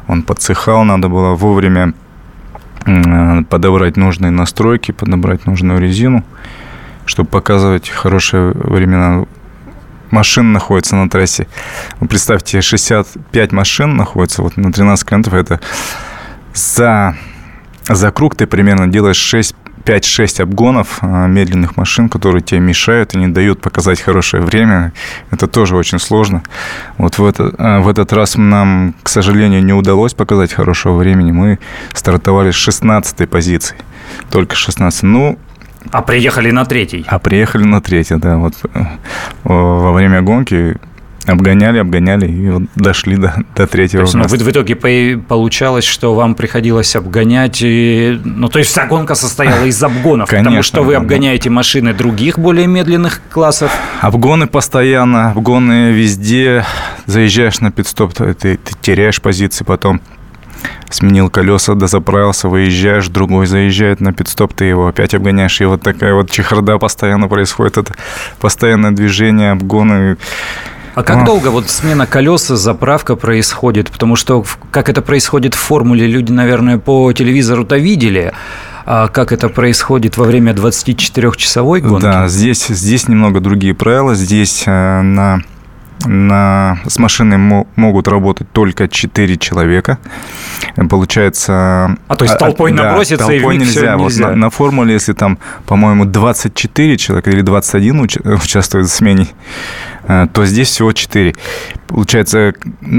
он 0.07 0.23
подсыхал, 0.23 0.85
надо 0.85 1.09
было 1.09 1.35
вовремя 1.35 1.93
подобрать 3.51 3.97
нужные 3.97 4.31
настройки, 4.31 4.93
подобрать 4.93 5.47
нужную 5.47 5.81
резину, 5.81 6.25
чтобы 7.09 7.29
показывать 7.29 7.89
хорошие 7.89 8.53
времена. 8.53 9.25
Машин 10.11 10.53
находится 10.53 10.97
на 10.97 11.11
трассе. 11.11 11.49
Представьте, 12.09 12.61
65 12.61 13.53
машин 13.53 13.97
находится 13.97 14.43
вот 14.43 14.57
на 14.57 14.73
13 14.73 15.07
километров. 15.07 15.35
Это 15.35 15.61
за, 16.55 17.17
за 17.89 18.11
круг 18.11 18.37
ты 18.37 18.47
примерно 18.47 18.87
делаешь 18.87 19.17
6 19.17 19.55
5-6 19.89 20.43
обгонов 20.43 20.99
а, 21.01 21.27
медленных 21.27 21.79
машин, 21.79 22.11
которые 22.11 22.43
тебе 22.43 22.61
мешают 22.61 23.15
и 23.15 23.19
не 23.19 23.29
дают 23.29 23.63
показать 23.63 24.03
хорошее 24.03 24.43
время. 24.43 24.93
Это 25.31 25.47
тоже 25.47 25.77
очень 25.77 25.99
сложно. 25.99 26.43
Вот 26.99 27.17
в, 27.17 27.25
это, 27.25 27.55
а, 27.57 27.81
в 27.81 27.89
этот 27.89 28.13
раз 28.13 28.37
нам, 28.37 28.95
к 29.03 29.09
сожалению, 29.09 29.65
не 29.65 29.73
удалось 29.73 30.13
показать 30.13 30.53
хорошего 30.53 30.95
времени. 30.99 31.33
Мы 31.33 31.59
стартовали 31.95 32.51
с 32.51 32.55
16 32.55 33.29
позиции. 33.31 33.77
Только 34.31 34.57
16. 34.57 35.05
Ну, 35.05 35.39
а 35.91 36.03
приехали 36.03 36.51
на 36.51 36.65
третий. 36.65 37.05
А 37.09 37.19
приехали 37.19 37.65
на 37.65 37.81
третий, 37.81 38.17
да. 38.17 38.37
Вот 38.37 38.55
э, 38.75 38.81
во 39.45 39.93
время 39.93 40.23
гонки 40.23 40.77
Обгоняли, 41.29 41.79
обгоняли 41.79 42.27
и 42.27 42.49
вот 42.49 42.63
дошли 42.75 43.17
до, 43.17 43.35
до 43.55 43.67
третьего. 43.67 44.05
То 44.05 44.07
есть, 44.07 44.15
ну, 44.15 44.25
в, 44.25 44.31
в 44.31 44.51
итоге 44.51 44.77
получалось, 44.77 45.85
что 45.85 46.15
вам 46.15 46.35
приходилось 46.35 46.97
обгонять. 46.97 47.59
И, 47.61 48.19
ну, 48.25 48.49
то 48.49 48.59
есть 48.59 48.71
вся 48.71 48.87
гонка 48.87 49.15
состояла 49.15 49.65
из 49.65 49.83
обгонов, 49.83 50.31
Конечно, 50.31 50.45
потому 50.45 50.63
что 50.63 50.83
вы 50.83 50.95
обгоняете 50.95 51.51
машины 51.51 51.93
других 51.93 52.39
более 52.39 52.67
медленных 52.67 53.21
классов. 53.31 53.71
Обгоны 54.01 54.47
постоянно, 54.47 55.33
обгоны 55.33 55.93
везде. 55.93 56.65
Заезжаешь 57.05 57.61
на 57.61 57.73
пидстоп, 57.73 58.15
ты, 58.15 58.33
ты 58.35 58.59
теряешь 58.81 59.21
позиции, 59.21 59.65
потом 59.65 60.01
сменил 60.91 61.31
колеса, 61.31 61.75
дозаправился, 61.75 62.49
выезжаешь, 62.49 63.09
другой 63.09 63.47
заезжает 63.47 64.01
на 64.01 64.13
пидстоп, 64.13 64.55
ты 64.55 64.65
его 64.65 64.89
опять 64.89 65.15
обгоняешь, 65.15 65.61
и 65.61 65.65
вот 65.65 65.83
такая 65.83 66.15
вот 66.15 66.31
чехарда 66.31 66.79
постоянно 66.79 67.29
происходит, 67.29 67.79
это 67.79 67.95
постоянное 68.41 68.91
движение, 68.91 69.53
обгоны. 69.53 70.17
А 70.95 71.05
как 71.05 71.25
долго 71.25 71.49
вот 71.49 71.71
смена 71.71 72.07
колеса, 72.07 72.57
заправка 72.57 73.15
происходит? 73.15 73.89
Потому 73.91 74.17
что 74.17 74.45
как 74.73 74.89
это 74.89 75.01
происходит 75.01 75.55
в 75.55 75.59
формуле, 75.59 76.09
люди, 76.09 76.33
наверное, 76.33 76.79
по 76.79 77.13
телевизору-то 77.13 77.77
видели. 77.77 78.33
А 78.85 79.07
как 79.07 79.31
это 79.33 79.49
происходит 79.49 80.17
во 80.17 80.25
время 80.25 80.55
24-часовой 80.55 81.83
гонки? 81.83 82.03
Да, 82.03 82.27
здесь, 82.27 82.67
здесь 82.67 83.07
немного 83.07 83.39
другие 83.39 83.75
правила. 83.75 84.15
Здесь 84.15 84.65
э, 84.67 85.03
на 85.03 85.43
на, 86.07 86.79
с 86.87 86.99
машиной 86.99 87.39
могут 87.39 88.09
работать 88.09 88.51
только 88.53 88.89
4 88.89 89.37
человека. 89.37 89.99
Получается... 90.89 91.97
А 92.07 92.17
то 92.17 92.25
есть 92.25 92.37
а, 92.37 92.39
толпой 92.39 92.73
да, 92.73 92.85
наброситься 92.85 93.27
толпой 93.27 93.57
и 93.57 93.59
нельзя. 93.59 93.97
нельзя. 93.97 93.97
Вот 93.97 94.17
на, 94.17 94.35
на 94.37 94.51
формуле, 94.51 94.95
если 94.95 95.13
там, 95.13 95.39
по-моему, 95.67 96.05
24 96.05 96.97
человека 96.97 97.31
или 97.31 97.41
21 97.41 98.05
уч- 98.05 98.35
участвует 98.45 98.87
в 98.87 98.91
смене, 98.91 99.29
э, 100.05 100.27
то 100.33 100.47
здесь 100.47 100.69
всего 100.69 100.93
4. 100.93 101.35
Получается, 101.87 102.55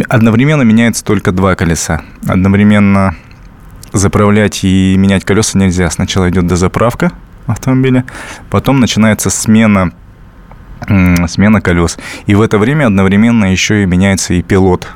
одновременно 0.09 0.63
меняется 0.63 1.03
только 1.03 1.31
два 1.31 1.55
колеса. 1.55 2.01
Одновременно 2.27 3.15
заправлять 3.93 4.63
и 4.63 4.95
менять 4.97 5.25
колеса 5.25 5.57
нельзя. 5.57 5.89
Сначала 5.89 6.29
идет 6.29 6.47
дозаправка 6.47 7.11
автомобиля, 7.47 8.05
потом 8.49 8.79
начинается 8.79 9.29
смена 9.29 9.91
смена 11.27 11.61
колес. 11.61 11.97
И 12.25 12.35
в 12.35 12.41
это 12.41 12.57
время 12.57 12.87
одновременно 12.87 13.51
еще 13.51 13.83
и 13.83 13.85
меняется 13.85 14.33
и 14.33 14.41
пилот. 14.41 14.87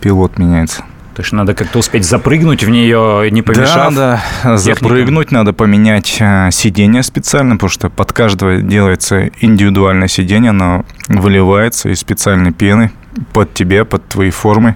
Пилот 0.00 0.38
меняется. 0.38 0.84
То 1.14 1.22
есть 1.22 1.32
надо 1.32 1.54
как-то 1.54 1.78
успеть 1.78 2.04
запрыгнуть 2.04 2.64
в 2.64 2.70
нее, 2.70 3.30
не 3.30 3.42
помешав. 3.42 3.94
Да, 3.94 4.20
да. 4.42 4.56
Запрыгнуть 4.56 5.30
надо 5.30 5.52
поменять 5.52 6.16
э, 6.18 6.48
сиденье 6.50 7.04
специально, 7.04 7.54
потому 7.54 7.70
что 7.70 7.88
под 7.88 8.12
каждого 8.12 8.56
делается 8.56 9.30
индивидуальное 9.40 10.08
сиденье, 10.08 10.50
оно 10.50 10.84
выливается 11.08 11.90
из 11.90 12.00
специальной 12.00 12.52
пены 12.52 12.90
под 13.32 13.54
тебя, 13.54 13.84
под 13.84 14.08
твои 14.08 14.30
формы. 14.30 14.74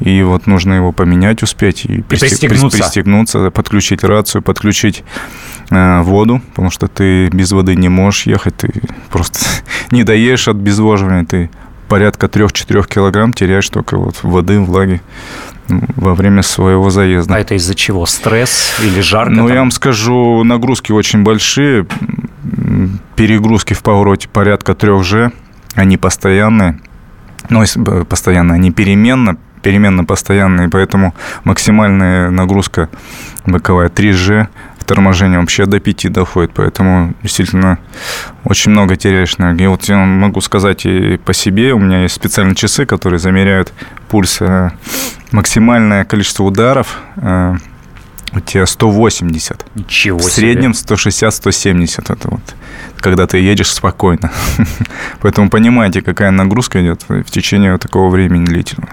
И 0.00 0.22
вот 0.22 0.46
нужно 0.46 0.74
его 0.74 0.92
поменять, 0.92 1.42
успеть 1.42 1.84
и, 1.84 1.96
и 1.98 2.02
пристегнуться. 2.02 2.78
пристегнуться, 2.78 3.50
подключить 3.50 4.02
рацию, 4.02 4.42
подключить 4.42 5.04
э, 5.70 6.00
воду, 6.02 6.40
потому 6.50 6.70
что 6.70 6.88
ты 6.88 7.28
без 7.28 7.52
воды 7.52 7.76
не 7.76 7.88
можешь 7.88 8.26
ехать, 8.26 8.56
ты 8.56 8.72
просто 9.10 9.40
не 9.90 10.04
доедешь 10.04 10.48
от 10.48 10.56
обезвоживания, 10.56 11.24
ты 11.24 11.50
порядка 11.88 12.26
3-4 12.26 12.88
килограмм 12.88 13.32
теряешь 13.32 13.68
только 13.68 13.98
вот 13.98 14.22
воды, 14.22 14.60
влаги 14.60 15.02
во 15.68 16.14
время 16.14 16.42
своего 16.42 16.88
заезда. 16.90 17.34
А 17.34 17.38
это 17.40 17.54
из-за 17.54 17.74
чего? 17.74 18.06
Стресс 18.06 18.76
или 18.82 19.00
жарко? 19.00 19.32
Ну, 19.32 19.46
там? 19.46 19.54
я 19.54 19.60
вам 19.60 19.70
скажу, 19.70 20.42
нагрузки 20.44 20.92
очень 20.92 21.22
большие, 21.22 21.86
перегрузки 23.16 23.74
в 23.74 23.82
повороте 23.82 24.28
порядка 24.28 24.72
3G, 24.72 25.32
они 25.74 25.96
постоянные, 25.96 26.80
ну, 27.48 27.64
постоянно, 28.08 28.54
они 28.54 28.70
переменно, 28.70 29.36
переменно 29.62 30.04
постоянные, 30.04 30.68
поэтому 30.68 31.14
максимальная 31.44 32.30
нагрузка 32.30 32.88
боковая 33.46 33.88
3G, 33.88 34.48
в 34.78 34.84
торможении 34.84 35.36
вообще 35.36 35.66
до 35.66 35.78
5 35.78 36.12
доходит, 36.12 36.52
поэтому 36.54 37.14
действительно 37.22 37.78
очень 38.44 38.72
много 38.72 38.96
теряешь 38.96 39.36
энергии. 39.38 39.66
Вот 39.66 39.84
я 39.84 39.98
могу 39.98 40.40
сказать 40.40 40.84
и 40.86 41.16
по 41.18 41.32
себе, 41.32 41.72
у 41.72 41.78
меня 41.78 42.02
есть 42.02 42.14
специальные 42.14 42.56
часы, 42.56 42.86
которые 42.86 43.20
замеряют 43.20 43.72
пульс, 44.08 44.38
э, 44.40 44.70
максимальное 45.30 46.04
количество 46.04 46.44
ударов 46.44 46.98
у 48.32 48.40
тебя 48.40 48.66
180. 48.66 49.66
Ничего 49.74 50.18
В 50.18 50.22
среднем 50.22 50.72
160-170. 50.72 52.12
Это 52.12 52.30
вот 52.30 52.40
когда 52.98 53.26
ты 53.26 53.38
едешь 53.38 53.72
спокойно. 53.72 54.30
Поэтому 55.20 55.50
понимаете, 55.50 56.02
какая 56.02 56.30
нагрузка 56.30 56.82
идет 56.82 57.04
в 57.08 57.24
течение 57.24 57.76
такого 57.78 58.10
времени 58.10 58.44
длительного. 58.44 58.92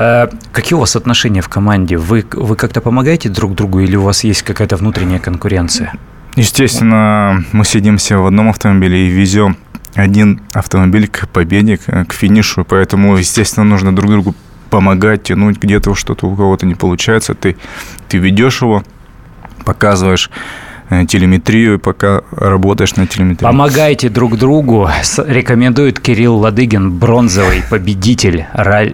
Э, 0.00 0.28
какие 0.52 0.76
у 0.76 0.80
вас 0.80 0.96
отношения 0.96 1.42
в 1.42 1.48
команде? 1.50 1.98
Вы, 1.98 2.24
вы 2.32 2.56
как-то 2.56 2.80
помогаете 2.80 3.28
друг 3.28 3.54
другу 3.54 3.80
или 3.80 3.96
у 3.96 4.02
вас 4.02 4.24
есть 4.24 4.42
какая-то 4.42 4.76
внутренняя 4.76 5.20
конкуренция? 5.20 5.92
Естественно, 6.36 7.44
мы 7.52 7.66
сидим 7.66 7.98
все 7.98 8.16
в 8.16 8.26
одном 8.26 8.48
автомобиле 8.48 9.06
и 9.06 9.10
везем 9.10 9.58
один 9.94 10.40
автомобиль 10.54 11.06
к 11.06 11.28
победе, 11.28 11.76
к 11.76 12.12
финишу, 12.14 12.64
поэтому, 12.64 13.18
естественно, 13.18 13.64
нужно 13.64 13.94
друг 13.94 14.10
другу 14.10 14.34
помогать, 14.70 15.24
тянуть 15.24 15.58
где-то 15.58 15.94
что-то 15.94 16.28
у 16.28 16.36
кого-то 16.36 16.64
не 16.64 16.76
получается, 16.76 17.34
ты, 17.34 17.56
ты 18.08 18.18
ведешь 18.18 18.62
его, 18.62 18.84
показываешь 19.66 20.30
телеметрию, 21.06 21.78
пока 21.78 22.22
работаешь 22.32 22.96
на 22.96 23.06
телеметрии. 23.06 23.46
Помогайте 23.46 24.08
друг 24.08 24.36
другу, 24.36 24.88
рекомендует 25.26 26.00
Кирилл 26.00 26.36
Ладыгин, 26.36 26.90
бронзовый 26.90 27.62
победитель 27.68 28.46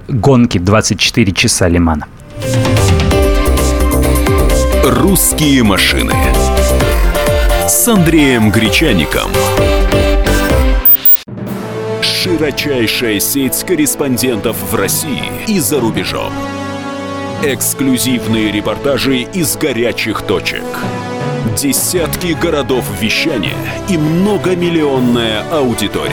гонки 0.08 0.58
24 0.58 1.32
часа 1.32 1.68
Лимана. 1.68 2.06
«Русские 4.84 5.62
машины» 5.62 6.12
с 7.66 7.88
Андреем 7.88 8.50
Гречаником. 8.50 9.30
Широчайшая 12.02 13.18
сеть 13.20 13.64
корреспондентов 13.66 14.56
в 14.70 14.74
России 14.74 15.24
и 15.48 15.58
за 15.58 15.80
рубежом. 15.80 16.32
Эксклюзивные 17.42 18.52
репортажи 18.52 19.22
из 19.22 19.56
горячих 19.56 20.22
точек– 20.22 20.64
Десятки 21.54 22.32
городов 22.32 22.84
вещания 23.00 23.54
и 23.88 23.96
многомиллионная 23.96 25.42
аудитория. 25.52 26.12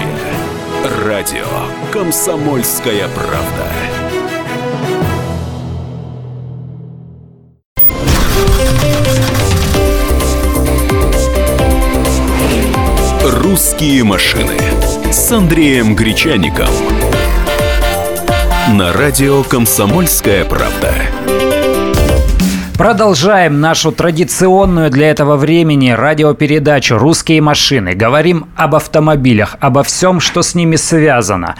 Радио 1.05 1.45
«Комсомольская 1.91 3.07
правда». 3.09 3.67
«Русские 13.23 14.03
машины» 14.03 14.57
с 15.11 15.31
Андреем 15.31 15.95
Гречаником 15.95 16.69
на 18.69 18.93
радио 18.93 19.43
«Комсомольская 19.43 20.45
правда». 20.45 20.93
Продолжаем 22.77 23.61
нашу 23.61 23.91
традиционную 23.91 24.89
для 24.89 25.11
этого 25.11 25.35
времени 25.35 25.91
радиопередачу 25.91 26.97
«Русские 26.97 27.39
машины». 27.39 27.93
Говорим 27.93 28.47
об 28.55 28.73
автомобилях, 28.73 29.57
обо 29.59 29.83
всем, 29.83 30.19
что 30.19 30.41
с 30.41 30.55
ними 30.55 30.75
связано 30.75 31.55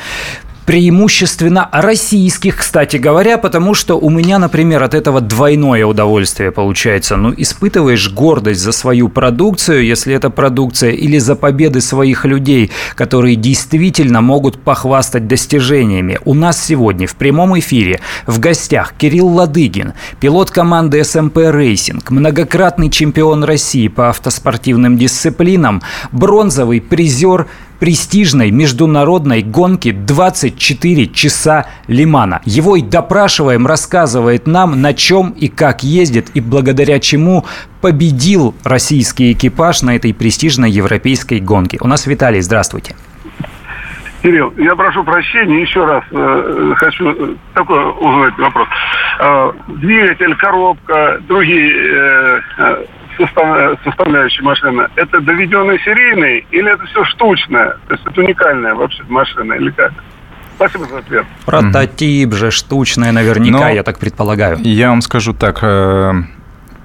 преимущественно 0.66 1.70
российских, 1.72 2.58
кстати 2.58 2.98
говоря, 2.98 3.38
потому 3.38 3.74
что 3.74 4.00
у 4.00 4.10
меня, 4.10 4.40
например, 4.40 4.84
от 4.84 4.94
этого 4.94 5.22
двойное 5.22 5.86
удовольствие 5.86 6.52
получается. 6.52 7.18
Ну, 7.18 7.34
испытываешь 7.36 8.12
гордость 8.12 8.62
за 8.62 8.72
свою 8.72 9.10
продукцию, 9.10 9.86
если 9.86 10.14
это 10.14 10.30
продукция, 10.30 10.92
или 10.92 11.18
за 11.18 11.36
победы 11.36 11.82
своих 11.82 12.26
людей, 12.26 12.72
которые 12.96 13.36
действительно 13.36 14.22
могут 14.22 14.62
похвастать 14.62 15.28
достижениями. 15.28 16.20
У 16.26 16.34
нас 16.34 16.64
сегодня 16.64 17.08
в 17.08 17.16
прямом 17.16 17.58
эфире 17.60 18.00
в 18.26 18.40
гостях 18.40 18.94
Кирилл 18.98 19.28
Ладыгин, 19.28 19.94
пилот 20.20 20.52
команды 20.52 21.04
СМП 21.04 21.38
Racing, 21.38 22.10
многократный 22.10 22.90
чемпион 22.90 23.44
России 23.44 23.88
по 23.88 24.10
автоспортивным 24.10 24.98
дисциплинам, 24.98 25.82
бронзовый 26.12 26.82
призер 26.82 27.48
престижной 27.84 28.50
международной 28.50 29.42
гонки 29.42 29.92
24 29.92 31.08
часа 31.08 31.66
Ле-Мана. 31.90 32.42
Его 32.46 32.78
и 32.78 32.82
допрашиваем, 32.82 33.68
рассказывает 33.68 34.48
нам, 34.48 34.82
на 34.82 34.94
чем 34.94 35.32
и 35.32 35.50
как 35.50 35.84
ездит, 35.84 36.30
и 36.34 36.40
благодаря 36.40 37.02
чему 37.02 37.44
победил 37.82 38.56
российский 38.64 39.34
экипаж 39.34 39.82
на 39.82 39.98
этой 39.98 40.14
престижной 40.14 40.72
европейской 40.72 41.42
гонке. 41.42 41.78
У 41.82 41.88
нас 41.90 42.08
Виталий, 42.08 42.40
здравствуйте. 42.40 42.96
Кирилл, 44.22 44.54
я 44.56 44.78
прошу 44.78 45.04
прощения, 45.04 45.62
еще 45.62 45.84
раз 45.84 46.06
э, 46.10 46.74
хочу 46.78 47.10
э, 47.10 47.36
такой 47.54 47.84
узнать 48.00 48.38
вопрос. 48.38 48.70
Э, 49.20 49.52
двигатель, 49.68 50.34
коробка, 50.38 51.20
другие 51.28 52.40
э, 52.58 52.86
э 53.18 53.26
состав, 53.26 53.80
составляющие 53.84 54.44
машины, 54.44 54.88
это 54.96 55.20
доведенный 55.22 55.80
серийный 55.80 56.46
или 56.52 56.72
это 56.72 56.86
все 56.86 57.04
штучное? 57.06 57.78
То 57.88 57.94
есть 57.94 58.06
это 58.06 58.22
уникальная 58.22 58.74
вообще 58.74 59.04
машина 59.08 59.54
или 59.54 59.72
как? 59.72 59.94
Спасибо 60.56 60.86
за 60.86 61.00
ответ. 61.00 61.26
Прототип 61.46 62.34
же 62.34 62.52
штучное 62.52 63.12
наверняка, 63.12 63.60
Но 63.60 63.70
я 63.70 63.84
так 63.84 64.00
предполагаю. 64.00 64.58
Я 64.62 64.90
вам 64.90 65.02
скажу 65.02 65.34
так, 65.34 65.60
э, 65.62 66.14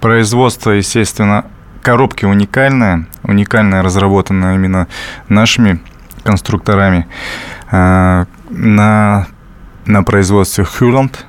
производство, 0.00 0.70
естественно, 0.70 1.44
коробки 1.82 2.24
уникальная, 2.24 3.06
уникальная, 3.22 3.82
разработанная 3.82 4.54
именно 4.54 4.88
нашими 5.28 5.80
конструкторами 6.24 7.06
э, 7.70 8.24
на, 8.50 9.26
на 9.86 10.02
производстве 10.02 10.64
Хюланд. 10.64 11.26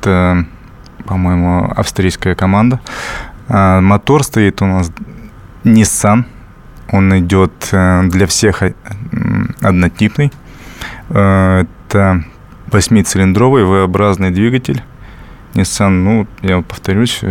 Это, 0.00 0.44
по-моему, 1.06 1.72
австрийская 1.76 2.34
команда. 2.34 2.80
А, 3.50 3.80
мотор 3.80 4.22
стоит 4.22 4.62
у 4.62 4.66
нас 4.66 4.92
Nissan. 5.64 6.24
Он 6.92 7.18
идет 7.18 7.68
э, 7.72 8.02
для 8.04 8.26
всех 8.26 8.62
э, 8.62 8.74
однотипный. 9.60 10.32
Э, 11.08 11.64
это 11.64 12.24
восьмицилиндровый 12.70 13.64
V-образный 13.64 14.30
двигатель. 14.30 14.82
Nissan, 15.54 15.88
ну, 15.88 16.26
я 16.42 16.62
повторюсь, 16.62 17.22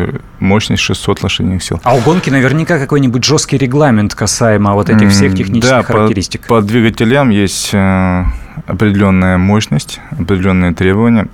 мощность 0.41 0.83
600 0.83 1.23
лошадиных 1.23 1.63
сил. 1.63 1.79
А 1.83 1.95
у 1.95 2.01
гонки 2.01 2.29
наверняка 2.29 2.77
какой-нибудь 2.77 3.23
жесткий 3.23 3.57
регламент 3.57 4.13
касаемо 4.13 4.73
вот 4.73 4.89
этих 4.89 5.11
всех 5.11 5.33
технических 5.35 5.77
да, 5.77 5.83
характеристик. 5.83 6.41
По, 6.41 6.55
по 6.55 6.61
двигателям 6.61 7.29
есть 7.29 7.73
определенная 7.73 9.37
мощность, 9.37 10.01
определенные 10.11 10.73
требования. 10.73 11.29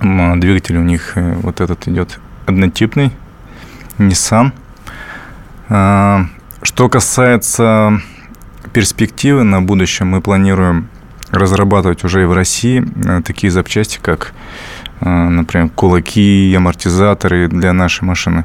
Двигатель 0.00 0.76
у 0.76 0.84
них 0.84 1.14
вот 1.16 1.60
этот 1.60 1.88
идет 1.88 2.20
однотипный, 2.46 3.10
Nissan. 3.98 4.52
А, 5.68 6.26
что 6.62 6.88
касается 6.88 8.00
перспективы 8.72 9.42
на 9.42 9.62
будущее, 9.62 10.06
мы 10.06 10.20
планируем 10.20 10.88
разрабатывать 11.30 12.04
уже 12.04 12.22
и 12.22 12.26
в 12.26 12.32
России 12.32 12.86
э, 13.04 13.22
такие 13.22 13.50
запчасти, 13.50 13.98
как, 14.00 14.32
э, 15.00 15.08
например, 15.08 15.70
кулаки, 15.70 16.54
амортизаторы 16.56 17.48
для 17.48 17.72
нашей 17.72 18.04
машины. 18.04 18.44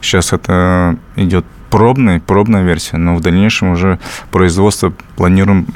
Сейчас 0.00 0.32
это 0.32 0.96
идет 1.16 1.44
пробный, 1.70 2.20
пробная 2.20 2.62
версия, 2.62 2.98
но 2.98 3.16
в 3.16 3.20
дальнейшем 3.20 3.70
уже 3.70 3.98
производство 4.30 4.92
планируем 5.16 5.66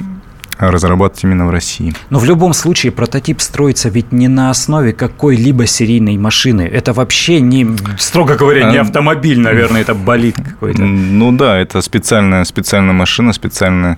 разрабатывать 0.57 1.23
именно 1.23 1.45
в 1.45 1.49
России. 1.49 1.93
Но 2.09 2.19
в 2.19 2.25
любом 2.25 2.53
случае 2.53 2.91
прототип 2.91 3.41
строится 3.41 3.89
ведь 3.89 4.11
не 4.11 4.27
на 4.27 4.49
основе 4.49 4.93
какой-либо 4.93 5.65
серийной 5.65 6.17
машины. 6.17 6.61
Это 6.61 6.93
вообще 6.93 7.41
не, 7.41 7.67
строго 7.97 8.35
говоря, 8.35 8.71
не 8.71 8.77
а, 8.77 8.81
автомобиль, 8.81 9.39
наверное, 9.39 9.81
это 9.81 9.93
болит 9.93 10.35
какой-то. 10.35 10.83
Ну 10.83 11.31
да, 11.31 11.57
это 11.57 11.81
специальная, 11.81 12.43
специальная 12.45 12.93
машина, 12.93 13.33
специальная 13.33 13.97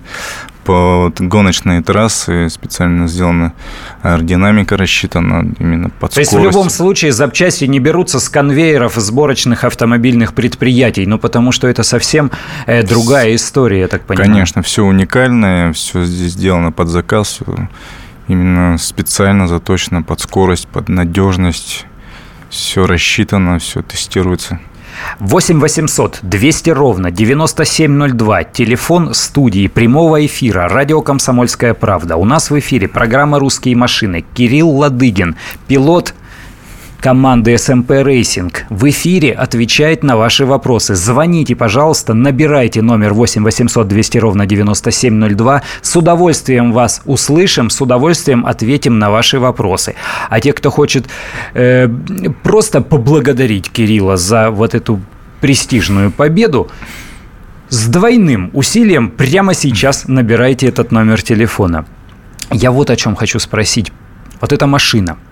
по 0.68 1.10
гоночные 1.18 1.80
трассы 1.80 2.50
специально 2.50 3.08
сделана 3.08 3.54
аэродинамика 4.02 4.76
рассчитана 4.76 5.50
именно 5.58 5.88
под 5.88 6.10
То 6.10 6.22
скорость. 6.22 6.32
есть 6.32 6.32
в 6.34 6.44
любом 6.44 6.68
случае 6.68 7.12
запчасти 7.12 7.64
не 7.64 7.78
берутся 7.78 8.20
с 8.20 8.28
конвейеров 8.28 8.96
сборочных 8.96 9.64
автомобильных 9.64 10.34
предприятий, 10.34 11.06
ну 11.06 11.18
потому 11.18 11.52
что 11.52 11.68
это 11.68 11.84
совсем 11.84 12.30
э, 12.66 12.82
другая 12.82 13.34
история, 13.34 13.80
я 13.80 13.88
так 13.88 14.02
понимаю. 14.02 14.30
Конечно, 14.30 14.62
все 14.62 14.84
уникальное, 14.84 15.72
все 15.72 16.04
здесь 16.04 16.32
сделано 16.32 16.70
под 16.70 16.88
заказ, 16.88 17.28
все 17.28 17.68
именно 18.26 18.76
специально 18.76 19.48
заточено 19.48 20.02
под 20.02 20.20
скорость, 20.20 20.68
под 20.68 20.90
надежность, 20.90 21.86
все 22.50 22.86
рассчитано, 22.86 23.58
все 23.58 23.80
тестируется. 23.80 24.60
8 25.20 25.60
800 25.60 26.20
200 26.22 26.70
ровно 26.70 27.10
9702. 27.10 28.44
Телефон 28.44 29.14
студии 29.14 29.66
прямого 29.66 30.24
эфира. 30.24 30.68
Радио 30.68 31.02
«Комсомольская 31.02 31.74
правда». 31.74 32.16
У 32.16 32.24
нас 32.24 32.50
в 32.50 32.58
эфире 32.58 32.88
программа 32.88 33.38
«Русские 33.38 33.76
машины». 33.76 34.24
Кирилл 34.34 34.70
Ладыгин, 34.70 35.36
пилот 35.66 36.14
команды 37.00 37.56
СМП 37.56 37.90
Racing 38.02 38.64
в 38.70 38.88
эфире 38.90 39.32
отвечает 39.32 40.02
на 40.02 40.16
ваши 40.16 40.44
вопросы. 40.44 40.94
Звоните, 40.94 41.54
пожалуйста, 41.54 42.14
набирайте 42.14 42.82
номер 42.82 43.14
8 43.14 43.44
800 43.44 43.86
200 43.86 44.18
ровно 44.18 44.46
9702. 44.46 45.62
С 45.82 45.96
удовольствием 45.96 46.72
вас 46.72 47.02
услышим, 47.04 47.70
с 47.70 47.80
удовольствием 47.80 48.46
ответим 48.46 48.98
на 48.98 49.10
ваши 49.10 49.38
вопросы. 49.38 49.94
А 50.28 50.40
те, 50.40 50.52
кто 50.52 50.70
хочет 50.70 51.06
э, 51.54 51.88
просто 52.42 52.80
поблагодарить 52.80 53.70
Кирилла 53.70 54.16
за 54.16 54.50
вот 54.50 54.74
эту 54.74 55.00
престижную 55.40 56.10
победу, 56.10 56.68
с 57.68 57.86
двойным 57.86 58.50
усилием 58.54 59.10
прямо 59.10 59.54
сейчас 59.54 60.08
набирайте 60.08 60.66
этот 60.66 60.90
номер 60.90 61.22
телефона. 61.22 61.84
Я 62.50 62.70
вот 62.70 62.90
о 62.90 62.96
чем 62.96 63.14
хочу 63.14 63.38
спросить. 63.38 63.92
Вот 64.40 64.52
эта 64.52 64.66
машина– 64.66 65.18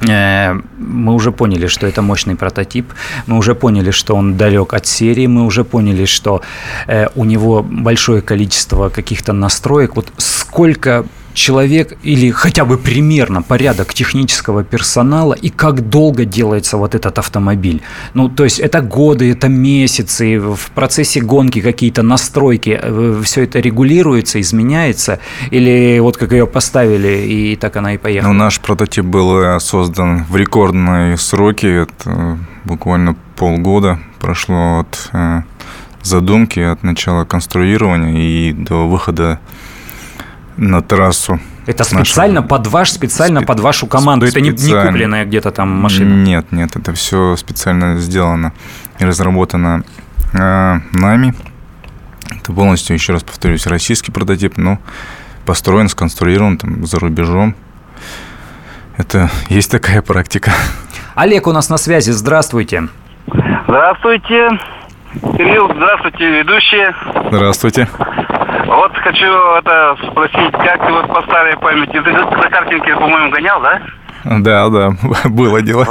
мы 0.00 1.14
уже 1.14 1.30
поняли, 1.30 1.66
что 1.66 1.86
это 1.86 2.02
мощный 2.02 2.34
прототип, 2.34 2.92
мы 3.26 3.36
уже 3.36 3.54
поняли, 3.54 3.90
что 3.90 4.14
он 4.16 4.36
далек 4.36 4.74
от 4.74 4.86
серии, 4.86 5.26
мы 5.26 5.44
уже 5.44 5.64
поняли, 5.64 6.06
что 6.06 6.40
э, 6.86 7.06
у 7.14 7.24
него 7.24 7.62
большое 7.62 8.22
количество 8.22 8.88
каких-то 8.88 9.32
настроек. 9.32 9.96
Вот 9.96 10.12
сколько 10.16 11.04
человек 11.34 11.96
или 12.02 12.30
хотя 12.30 12.64
бы 12.64 12.78
примерно 12.78 13.42
порядок 13.42 13.94
технического 13.94 14.64
персонала 14.64 15.34
и 15.34 15.48
как 15.48 15.88
долго 15.88 16.24
делается 16.24 16.76
вот 16.76 16.94
этот 16.94 17.18
автомобиль. 17.18 17.82
Ну, 18.14 18.28
то 18.28 18.44
есть 18.44 18.58
это 18.58 18.80
годы, 18.80 19.30
это 19.30 19.48
месяцы, 19.48 20.38
в 20.40 20.70
процессе 20.74 21.20
гонки 21.20 21.60
какие-то 21.60 22.02
настройки, 22.02 22.78
э, 22.80 23.22
все 23.24 23.44
это 23.44 23.60
регулируется, 23.60 24.40
изменяется, 24.40 25.20
или 25.50 25.98
вот 26.00 26.16
как 26.16 26.32
ее 26.32 26.46
поставили, 26.46 27.26
и 27.26 27.56
так 27.56 27.76
она 27.76 27.94
и 27.94 27.98
поехала? 27.98 28.32
Ну, 28.32 28.38
наш 28.38 28.60
прототип 28.60 29.04
был 29.04 29.40
э, 29.40 29.60
создан 29.60 30.24
в 30.24 30.36
рекордные 30.36 31.16
сроки, 31.16 31.66
это 31.66 32.38
буквально 32.64 33.16
полгода 33.36 33.98
прошло 34.18 34.80
от 34.80 35.10
э, 35.12 35.42
задумки, 36.02 36.60
от 36.60 36.82
начала 36.82 37.24
конструирования 37.24 38.18
и 38.18 38.52
до 38.52 38.88
выхода 38.88 39.40
на 40.56 40.82
трассу. 40.82 41.40
Это 41.66 41.84
специально 41.84 42.40
нашу... 42.40 42.48
под 42.48 42.66
ваш, 42.66 42.90
специально 42.90 43.40
Спе... 43.40 43.46
под 43.46 43.60
вашу 43.60 43.86
команду. 43.86 44.26
Специально. 44.26 44.48
Это 44.54 44.62
не, 44.62 44.72
не 44.72 44.86
купленная 44.86 45.24
где-то 45.24 45.50
там 45.50 45.68
машина. 45.68 46.12
Нет, 46.12 46.52
нет, 46.52 46.76
это 46.76 46.92
все 46.92 47.36
специально 47.36 47.96
сделано 47.98 48.52
и 48.98 49.04
разработано 49.04 49.84
э, 50.32 50.80
нами. 50.92 51.34
Это 52.30 52.52
полностью, 52.52 52.94
еще 52.94 53.12
раз 53.12 53.22
повторюсь, 53.22 53.66
российский 53.66 54.12
прототип, 54.12 54.56
но 54.56 54.78
построен, 55.44 55.88
сконструирован 55.88 56.58
там 56.58 56.86
за 56.86 56.98
рубежом. 56.98 57.54
Это 58.96 59.30
есть 59.48 59.70
такая 59.70 60.02
практика. 60.02 60.52
Олег 61.14 61.46
у 61.46 61.52
нас 61.52 61.68
на 61.68 61.78
связи. 61.78 62.10
Здравствуйте. 62.10 62.88
Здравствуйте. 63.64 64.48
Кирилл, 65.36 65.70
здравствуйте, 65.74 66.30
ведущие. 66.30 66.94
Здравствуйте. 67.30 67.88
Вот 68.66 68.96
хочу 68.96 69.26
это 69.58 69.96
спросить, 70.10 70.52
как 70.52 70.86
ты 70.86 70.92
вот 70.92 71.08
по 71.08 71.22
старой 71.22 71.56
памяти, 71.58 72.00
ты 72.00 72.12
за 72.12 72.48
картинки, 72.50 72.92
по-моему, 72.94 73.30
гонял, 73.30 73.60
да? 73.60 73.80
Да, 74.24 74.68
да, 74.68 74.90
было 75.28 75.62
дело. 75.62 75.86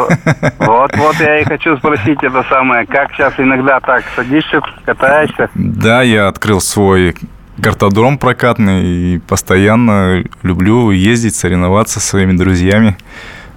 Вот, 0.60 0.96
вот 0.96 1.16
я 1.20 1.40
и 1.40 1.46
хочу 1.46 1.78
спросить 1.78 2.24
это 2.24 2.44
самое. 2.50 2.86
Как 2.86 3.12
сейчас 3.14 3.34
иногда 3.38 3.80
так 3.80 4.04
садишься, 4.16 4.62
катаешься? 4.86 5.50
Да, 5.56 6.02
я 6.02 6.28
открыл 6.28 6.62
свой 6.62 7.16
картодром 7.62 8.18
прокатный 8.18 8.84
и 8.84 9.20
постоянно 9.20 10.24
люблю 10.44 10.92
ездить, 10.92 11.36
соревноваться 11.36 12.00
со 12.00 12.08
своими 12.08 12.38
друзьями. 12.38 12.98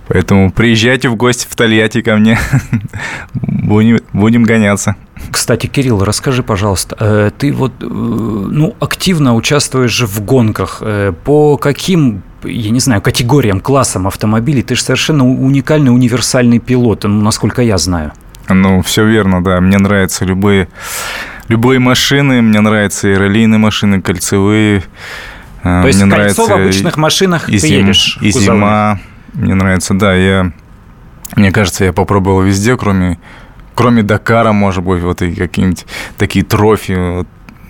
Поэтому 0.08 0.50
приезжайте 0.50 1.08
в 1.08 1.16
гости 1.16 1.46
в 1.48 1.54
Тольятти 1.54 2.02
ко 2.02 2.16
мне. 2.16 2.38
будем, 3.34 4.00
будем 4.12 4.42
гоняться. 4.42 4.96
Кстати, 5.30 5.66
Кирилл, 5.66 6.04
расскажи, 6.04 6.42
пожалуйста, 6.42 6.96
э, 6.98 7.30
ты 7.36 7.52
вот 7.52 7.72
э, 7.80 7.86
ну, 7.86 8.74
активно 8.80 9.34
участвуешь 9.34 10.00
в 10.00 10.24
гонках. 10.24 10.78
Э, 10.80 11.12
по 11.24 11.56
каким 11.56 12.22
я 12.44 12.70
не 12.70 12.80
знаю, 12.80 13.00
категориям, 13.00 13.60
классам 13.60 14.06
автомобилей. 14.06 14.62
Ты 14.62 14.74
же 14.74 14.82
совершенно 14.82 15.24
уникальный, 15.24 15.90
универсальный 15.90 16.58
пилот, 16.58 17.04
насколько 17.04 17.62
я 17.62 17.78
знаю. 17.78 18.12
Ну, 18.48 18.82
все 18.82 19.06
верно, 19.06 19.42
да. 19.42 19.60
Мне 19.60 19.78
нравятся 19.78 20.24
любые, 20.24 20.68
любые 21.48 21.78
машины, 21.78 22.42
мне 22.42 22.60
нравятся 22.60 23.08
и 23.08 23.14
раллийные 23.14 23.58
машины, 23.58 24.02
кольцевые. 24.02 24.82
То 25.62 25.86
есть 25.86 26.02
мне 26.02 26.12
кольцо 26.12 26.46
в 26.46 26.52
обычных 26.52 26.96
машинах 26.96 27.48
и 27.48 27.52
ты 27.52 27.68
зим, 27.68 27.86
едешь? 27.86 28.18
И 28.20 28.32
зима, 28.32 28.98
мне 29.32 29.54
нравится, 29.54 29.94
да, 29.94 30.14
я... 30.14 30.52
Мне 31.36 31.50
кажется, 31.50 31.84
я 31.84 31.92
попробовал 31.92 32.42
везде, 32.42 32.76
кроме, 32.76 33.18
кроме 33.74 34.02
Дакара, 34.02 34.52
может 34.52 34.84
быть, 34.84 35.02
вот 35.02 35.22
и 35.22 35.34
какие-нибудь 35.34 35.86
такие 36.18 36.44
трофи. 36.44 36.92
Вот. 36.92 37.28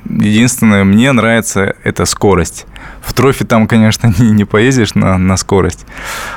Единственное, 0.08 0.84
мне 0.84 1.12
нравится 1.12 1.76
это 1.84 2.04
скорость. 2.06 2.66
В 3.02 3.14
трофе 3.14 3.44
там, 3.44 3.66
конечно, 3.68 4.12
не, 4.18 4.30
не 4.32 4.44
поездишь 4.44 4.94
на, 4.94 5.16
на 5.16 5.36
скорость. 5.36 5.86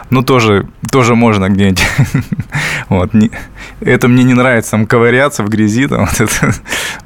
Но 0.09 0.21
тоже, 0.21 0.67
тоже 0.91 1.15
можно 1.15 1.49
где-нибудь. 1.49 1.83
вот. 2.89 3.13
Не, 3.13 3.31
это 3.81 4.07
мне 4.07 4.23
не 4.23 4.33
нравится, 4.33 4.71
там 4.71 4.85
ковыряться 4.85 5.43
в 5.43 5.49
грязи. 5.49 5.87
Там, 5.87 6.05
вот 6.05 6.21
это, 6.21 6.53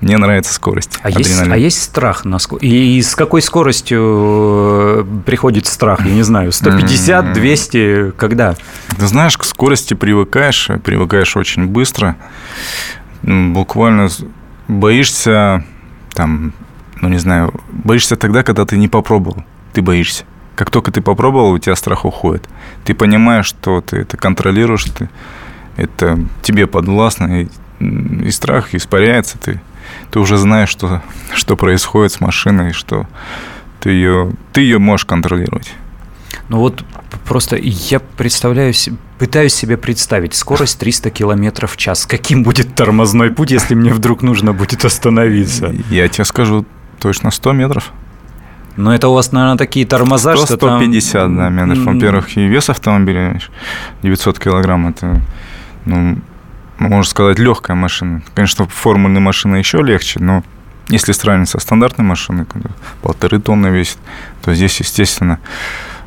мне 0.02 0.18
нравится 0.18 0.54
скорость. 0.54 1.00
А 1.02 1.10
есть, 1.10 1.42
а 1.42 1.58
есть 1.58 1.82
страх? 1.82 2.26
На 2.26 2.40
ск... 2.40 2.54
И 2.62 3.02
с 3.02 3.16
какой 3.16 3.42
скоростью 3.42 4.02
э, 4.02 5.06
приходит 5.26 5.66
страх? 5.66 6.06
Я 6.06 6.14
не 6.14 6.24
знаю, 6.24 6.52
150, 6.52 7.34
200, 7.34 8.12
когда? 8.18 8.56
Ты 8.98 9.08
знаешь, 9.08 9.38
к 9.38 9.44
скорости 9.46 9.94
привыкаешь, 9.94 10.70
привыкаешь 10.84 11.38
очень 11.38 11.68
быстро. 11.68 12.18
Буквально 13.24 14.10
боишься 14.68 15.64
там 16.14 16.54
ну 17.02 17.10
не 17.10 17.18
знаю, 17.18 17.54
боишься 17.72 18.16
тогда, 18.16 18.44
когда 18.44 18.66
ты 18.66 18.78
не 18.78 18.88
попробовал. 18.88 19.44
Ты 19.74 19.82
боишься. 19.82 20.26
Как 20.56 20.70
только 20.70 20.92
ты 20.92 21.02
попробовал, 21.02 21.52
у 21.52 21.60
тебя 21.60 21.76
страх 21.76 22.06
уходит. 22.06 22.48
Ты 22.84 22.94
понимаешь, 22.94 23.46
что 23.46 23.82
ты 23.82 23.98
это 23.98 24.18
контролируешь, 24.18 24.84
ты, 24.86 25.10
это 25.78 26.20
тебе 26.42 26.68
подвластно, 26.68 27.44
и, 27.44 27.48
и 27.80 28.32
страх 28.32 28.76
испаряется. 28.76 29.38
Ты, 29.38 29.62
ты 30.12 30.20
уже 30.20 30.38
знаешь, 30.38 30.70
что, 30.70 31.02
что 31.34 31.56
происходит 31.56 32.12
с 32.12 32.20
машиной, 32.20 32.74
что 32.74 33.08
ты 33.80 33.92
ее, 33.92 34.34
ты 34.52 34.62
ее 34.62 34.80
можешь 34.80 35.06
контролировать. 35.06 35.74
Ну 36.50 36.60
вот 36.60 36.84
просто 37.30 37.56
я 37.56 38.02
представляю, 38.02 38.74
пытаюсь 39.18 39.54
себе 39.54 39.78
представить 39.78 40.34
скорость 40.36 40.80
300 40.80 41.12
километров 41.12 41.72
в 41.74 41.78
час. 41.78 42.06
Каким 42.06 42.44
будет 42.44 42.76
тормозной 42.76 43.32
путь, 43.32 43.52
если 43.52 43.76
мне 43.76 43.94
вдруг 43.94 44.22
нужно 44.22 44.52
будет 44.52 44.84
остановиться? 44.84 45.74
Я 45.90 46.10
тебе 46.10 46.26
скажу, 46.26 46.66
Точно 47.00 47.32
100 47.32 47.54
метров. 47.54 47.92
Но 48.76 48.94
это 48.94 49.08
у 49.08 49.14
вас, 49.14 49.32
наверное, 49.32 49.58
такие 49.58 49.86
тормоза, 49.86 50.36
100, 50.36 50.46
что 50.46 50.56
150, 50.58 51.22
там... 51.22 51.38
да, 51.38 51.50
метров. 51.50 51.86
Во-первых, 51.86 52.38
и 52.38 52.48
вес 52.48 52.70
автомобиля 52.70 53.40
900 54.04 54.40
килограмм. 54.40 54.90
Это, 54.90 55.22
ну, 55.86 56.20
можно 56.78 57.04
сказать, 57.10 57.40
легкая 57.40 57.76
машина. 57.76 58.22
Конечно, 58.36 58.68
формульная 58.68 59.22
машина 59.22 59.56
еще 59.56 59.82
легче, 59.82 60.20
но 60.20 60.44
если 60.88 61.12
сравнить 61.12 61.50
со 61.50 61.60
стандартной 61.60 62.06
машиной, 62.06 62.46
полторы 63.02 63.40
тонны 63.40 63.68
весит, 63.68 63.98
то 64.42 64.54
здесь, 64.54 64.80
естественно, 64.80 65.40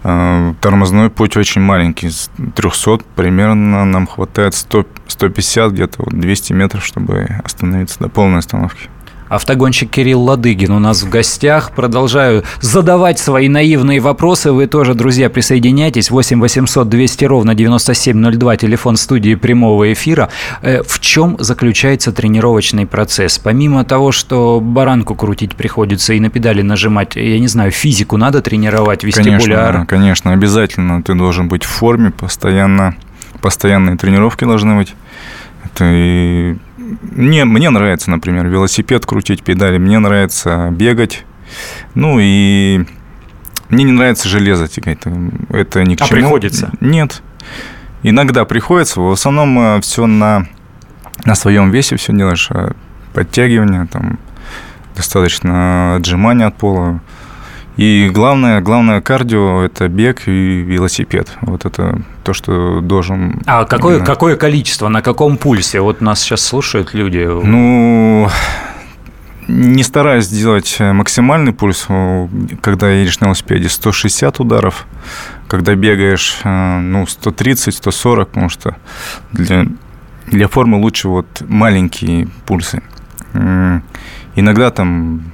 тормозной 0.03 1.11
путь 1.11 1.37
очень 1.37 1.61
маленький. 1.61 2.11
С 2.11 2.31
300 2.55 3.01
примерно 3.15 3.85
нам 3.85 4.07
хватает 4.07 4.55
100, 4.55 4.87
150, 5.07 5.73
где-то 5.73 6.05
200 6.11 6.53
метров, 6.53 6.85
чтобы 6.85 7.29
остановиться 7.45 7.99
до 7.99 8.09
полной 8.09 8.39
остановки. 8.39 8.89
Автогонщик 9.33 9.89
Кирилл 9.89 10.21
Ладыгин 10.21 10.73
у 10.73 10.79
нас 10.79 11.03
в 11.03 11.09
гостях. 11.09 11.73
Продолжаю 11.73 12.45
задавать 12.61 13.19
свои 13.19 13.49
наивные 13.49 13.99
вопросы. 13.99 14.53
Вы 14.53 14.67
тоже, 14.67 14.93
друзья, 14.93 15.31
присоединяйтесь. 15.31 16.11
8 16.11 16.39
800 16.39 16.87
200 16.87 17.25
ровно 17.25 17.55
9702, 17.55 18.59
телефон 18.59 18.99
студии 18.99 19.35
прямого 19.35 19.91
эфира. 19.91 20.29
Э, 20.61 20.83
в 20.87 21.01
чем 21.01 21.39
заключается 21.39 22.13
тренировочный 22.13 22.85
процесс? 22.85 23.39
Помимо 23.39 23.85
того, 23.85 24.13
что 24.13 24.61
баранку 24.61 25.15
крутить 25.15 25.57
приходится 25.57 26.13
и 26.13 26.21
на 26.21 26.29
педали 26.29 26.61
нажимать, 26.61 27.17
я 27.17 27.39
не 27.39 27.49
знаю, 27.49 27.71
физику 27.71 28.19
надо 28.19 28.43
тренировать, 28.43 29.03
вестибуляр? 29.03 29.73
Конечно, 29.73 29.87
конечно, 29.87 30.33
обязательно. 30.35 31.03
Ты 31.03 31.15
должен 31.15 31.49
быть 31.49 31.65
в 31.65 31.69
форме, 31.69 32.11
постоянно, 32.11 32.97
постоянные 33.41 33.97
тренировки 33.97 34.45
должны 34.45 34.77
быть. 34.77 34.95
Это 35.65 35.87
и 35.91 36.57
мне, 37.01 37.45
мне 37.45 37.71
нравится, 37.71 38.11
например, 38.11 38.47
велосипед 38.47 39.07
крутить, 39.07 39.43
педали, 39.43 39.79
мне 39.79 39.99
нравится 39.99 40.69
бегать. 40.71 41.25
Ну 41.95 42.19
и 42.21 42.85
мне 43.69 43.85
не 43.85 43.93
нравится 43.93 44.29
железо 44.29 44.69
тягать. 44.69 44.99
Это 45.49 45.83
ни 45.85 45.95
к 45.95 46.03
а 46.03 46.07
чему. 46.07 46.21
приходится? 46.21 46.71
Нет. 46.81 47.23
Иногда 48.03 48.45
приходится. 48.45 49.01
В 49.01 49.11
основном 49.11 49.59
э, 49.59 49.81
все 49.81 50.07
на, 50.07 50.47
на 51.25 51.35
своем 51.35 51.71
весе 51.71 51.97
все 51.97 52.13
делаешь. 52.13 52.49
А 52.51 52.75
подтягивание, 53.15 53.87
там, 53.87 54.19
достаточно 54.97 55.97
отжимания 55.97 56.47
от 56.49 56.57
пола. 56.57 57.01
И 57.77 58.11
главное, 58.13 58.61
главное 58.61 59.01
кардио– 59.01 59.63
это 59.65 59.89
бег 59.89 60.29
и 60.29 60.61
велосипед. 60.61 61.33
Вот 61.41 61.65
это 61.65 62.03
то, 62.23 62.33
что 62.33 62.81
должен... 62.81 63.43
А 63.47 63.65
какое, 63.65 63.97
именно... 63.97 64.07
какое 64.07 64.37
количество, 64.37 64.89
на 64.89 65.03
каком 65.03 65.37
пульсе? 65.37 65.81
Вот 65.81 66.01
нас 66.01 66.21
сейчас 66.21 66.43
слушают 66.43 66.95
люди. 66.95 67.25
Ну, 67.25 68.29
не 69.49 69.83
стараюсь 69.83 70.27
сделать 70.27 70.77
максимальный 70.81 71.53
пульс, 71.53 71.87
когда 72.61 72.91
едешь 72.91 73.21
на 73.21 73.27
велосипеде, 73.27 73.69
160 73.69 74.41
ударов. 74.41 74.87
Когда 75.49 75.75
бегаешь, 75.75 76.39
э, 76.45 76.79
ну, 76.79 77.03
130-140, 77.03 78.25
потому 78.25 78.49
что 78.49 78.77
для, 79.33 79.67
для 80.27 80.49
формы 80.49 80.79
лучше 80.79 81.09
вот 81.09 81.43
маленькие 81.47 82.29
пульсы. 82.47 82.83
Иногда 84.35 84.71
там 84.71 85.33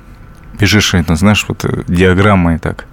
бежишь, 0.59 0.95
это, 0.95 1.15
знаешь, 1.15 1.45
вот 1.49 1.65
э, 1.65 1.85
диаграммой 1.87 2.59
так. 2.59 2.87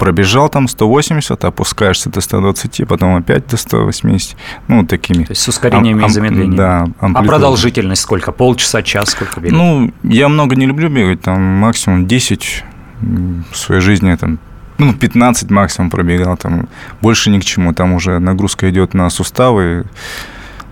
Пробежал 0.00 0.48
там 0.48 0.66
180, 0.66 1.44
опускаешься 1.44 2.08
до 2.08 2.22
120, 2.22 2.88
потом 2.88 3.16
опять 3.16 3.46
до 3.48 3.58
180. 3.58 4.34
Ну, 4.66 4.86
такими. 4.86 5.24
То 5.24 5.32
есть 5.32 5.42
с 5.42 5.48
ускорениями 5.48 6.02
ам- 6.02 6.08
и 6.08 6.10
замедлениями. 6.10 6.56
Да. 6.56 6.80
Амплитуд. 7.00 7.16
А 7.16 7.22
продолжительность 7.22 8.00
сколько? 8.00 8.32
Полчаса, 8.32 8.82
час? 8.82 9.10
Сколько 9.10 9.40
бегать? 9.40 9.52
Ну, 9.58 9.92
я 10.02 10.30
много 10.30 10.56
не 10.56 10.64
люблю 10.64 10.88
бегать, 10.88 11.20
там 11.20 11.42
максимум 11.42 12.06
10 12.06 12.64
в 13.02 13.54
своей 13.54 13.82
жизни, 13.82 14.14
там, 14.14 14.38
ну, 14.78 14.94
15 14.94 15.50
максимум 15.50 15.90
пробегал, 15.90 16.34
там 16.38 16.70
больше 17.02 17.28
ни 17.28 17.38
к 17.38 17.44
чему, 17.44 17.74
там 17.74 17.92
уже 17.92 18.18
нагрузка 18.20 18.70
идет 18.70 18.94
на 18.94 19.10
суставы, 19.10 19.84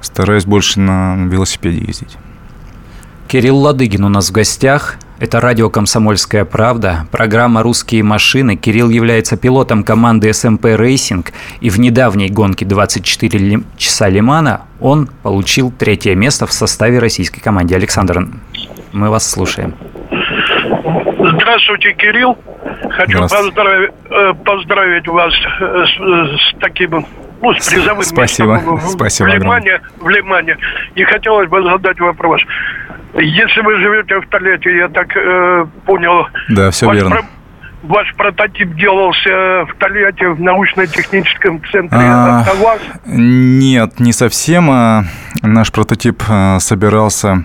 стараюсь 0.00 0.46
больше 0.46 0.80
на 0.80 1.16
велосипеде 1.26 1.84
ездить. 1.86 2.16
Кирилл 3.26 3.58
Ладыгин 3.58 4.04
у 4.04 4.08
нас 4.08 4.30
в 4.30 4.32
гостях. 4.32 4.96
Это 5.20 5.40
радио 5.40 5.68
«Комсомольская 5.68 6.44
правда», 6.44 7.06
программа 7.10 7.64
«Русские 7.64 8.04
машины». 8.04 8.54
Кирилл 8.54 8.88
является 8.88 9.36
пилотом 9.36 9.82
команды 9.82 10.32
СМП 10.32 10.66
«Racing», 10.76 11.32
и 11.60 11.70
в 11.70 11.80
недавней 11.80 12.28
гонке 12.28 12.64
«24 12.64 13.64
часа 13.76 14.08
Лимана» 14.08 14.60
он 14.80 15.08
получил 15.24 15.72
третье 15.72 16.14
место 16.14 16.46
в 16.46 16.52
составе 16.52 17.00
российской 17.00 17.40
команды. 17.40 17.74
Александр, 17.74 18.28
мы 18.92 19.10
вас 19.10 19.28
слушаем. 19.28 19.74
Здравствуйте, 21.18 21.94
Кирилл. 21.94 22.38
Хочу 22.90 23.18
поздравить, 23.18 23.90
э, 24.08 24.34
поздравить 24.44 25.08
вас 25.08 25.34
э, 25.34 25.84
с, 25.84 26.00
э, 26.00 26.36
с 26.36 26.60
таким 26.60 27.04
ну, 27.42 27.54
с 27.54 27.68
призовым 27.68 28.02
Спасибо. 28.02 28.54
местом 28.54 28.80
Спасибо 28.80 29.28
в, 29.28 29.34
Лимане, 29.34 29.80
в 30.00 30.08
Лимане. 30.08 30.56
И 30.94 31.04
хотелось 31.04 31.48
бы 31.48 31.62
задать 31.62 31.98
вопрос. 32.00 32.40
Если 33.14 33.60
вы 33.62 33.78
живете 33.78 34.20
в 34.20 34.28
Тольятти, 34.28 34.68
я 34.68 34.88
так 34.88 35.08
э, 35.16 35.66
понял. 35.86 36.26
Да, 36.50 36.70
все 36.70 36.92
верно. 36.92 37.10
Про... 37.16 37.24
Ваш 37.84 38.14
прототип 38.16 38.74
делался 38.74 39.64
в 39.66 39.74
Тольятти 39.78 40.24
в 40.24 40.40
научно-техническом 40.40 41.62
центре 41.70 41.98
а, 42.00 42.40
АвтоВАЗ? 42.40 42.80
Нет, 43.06 44.00
не 44.00 44.12
совсем. 44.12 44.68
А 44.70 45.04
наш 45.42 45.70
прототип 45.72 46.22
а, 46.28 46.58
собирался 46.58 47.44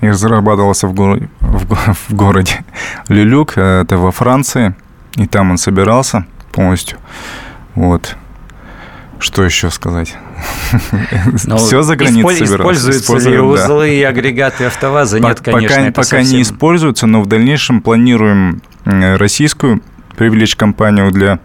и 0.00 0.08
разрабатывался 0.08 0.86
в, 0.86 0.94
го- 0.94 1.18
в, 1.40 1.74
в 2.08 2.14
городе 2.14 2.64
Люлюк, 3.08 3.58
это 3.58 3.98
во 3.98 4.12
Франции, 4.12 4.74
и 5.16 5.26
там 5.26 5.50
он 5.50 5.58
собирался 5.58 6.24
полностью. 6.52 6.98
Вот. 7.74 8.16
Что 9.18 9.44
еще 9.44 9.68
сказать? 9.70 10.16
Ну, 11.44 11.56
Все 11.56 11.82
за 11.82 11.96
границей. 11.96 12.44
Используются 12.44 13.16
ли 13.30 13.38
узлы 13.38 13.94
и 13.94 14.02
агрегаты 14.02 14.64
АвтоВАЗа? 14.64 15.20
Нет, 15.20 15.40
конечно, 15.40 15.68
пока, 15.68 15.82
это 15.82 15.92
пока 15.92 16.04
совсем... 16.04 16.36
не 16.36 16.42
используются, 16.42 17.06
но 17.06 17.22
в 17.22 17.26
дальнейшем 17.26 17.82
планируем 17.82 18.62
российскую 18.84 19.82
привлечь 20.16 20.56
компанию 20.56 21.10
для 21.10 21.38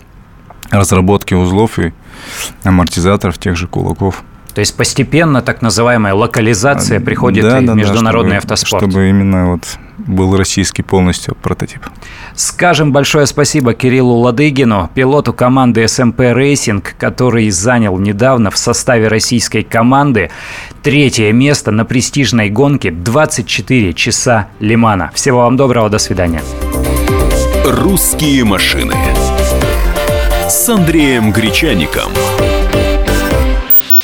разработки 0.69 1.33
узлов 1.33 1.79
и 1.79 1.93
амортизаторов 2.63 3.37
тех 3.37 3.55
же 3.55 3.67
кулаков. 3.67 4.23
То 4.55 4.61
есть 4.61 4.75
постепенно 4.77 5.41
так 5.41 5.61
называемая 5.61 6.13
локализация 6.13 7.01
приходит 7.01 7.43
да, 7.43 7.59
и 7.59 7.65
да, 7.65 7.73
в 7.73 7.75
международный 7.75 8.35
да, 8.35 8.39
чтобы, 8.39 8.53
автоспорт. 8.53 8.83
Чтобы 8.83 9.09
именно 9.09 9.51
вот 9.51 9.77
был 9.97 10.37
российский 10.37 10.81
полностью 10.81 11.35
прототип. 11.35 11.81
Скажем 12.35 12.93
большое 12.93 13.25
спасибо 13.25 13.73
Кириллу 13.73 14.15
Ладыгину, 14.19 14.89
пилоту 14.95 15.33
команды 15.33 15.85
СМП 15.85 16.19
Racing, 16.19 16.95
который 16.97 17.49
занял 17.49 17.97
недавно 17.97 18.49
в 18.49 18.57
составе 18.57 19.09
российской 19.09 19.63
команды 19.63 20.31
третье 20.83 21.33
место 21.33 21.71
на 21.71 21.83
престижной 21.83 22.49
гонке 22.49 22.91
24 22.91 23.93
часа 23.93 24.47
Лимана. 24.61 25.11
Всего 25.13 25.39
вам 25.39 25.57
доброго, 25.57 25.89
до 25.89 25.97
свидания. 25.97 26.41
«Русские 27.65 28.45
машины» 28.45 28.93
с 30.47 30.69
Андреем 30.69 31.33
Гречаником. 31.33 32.11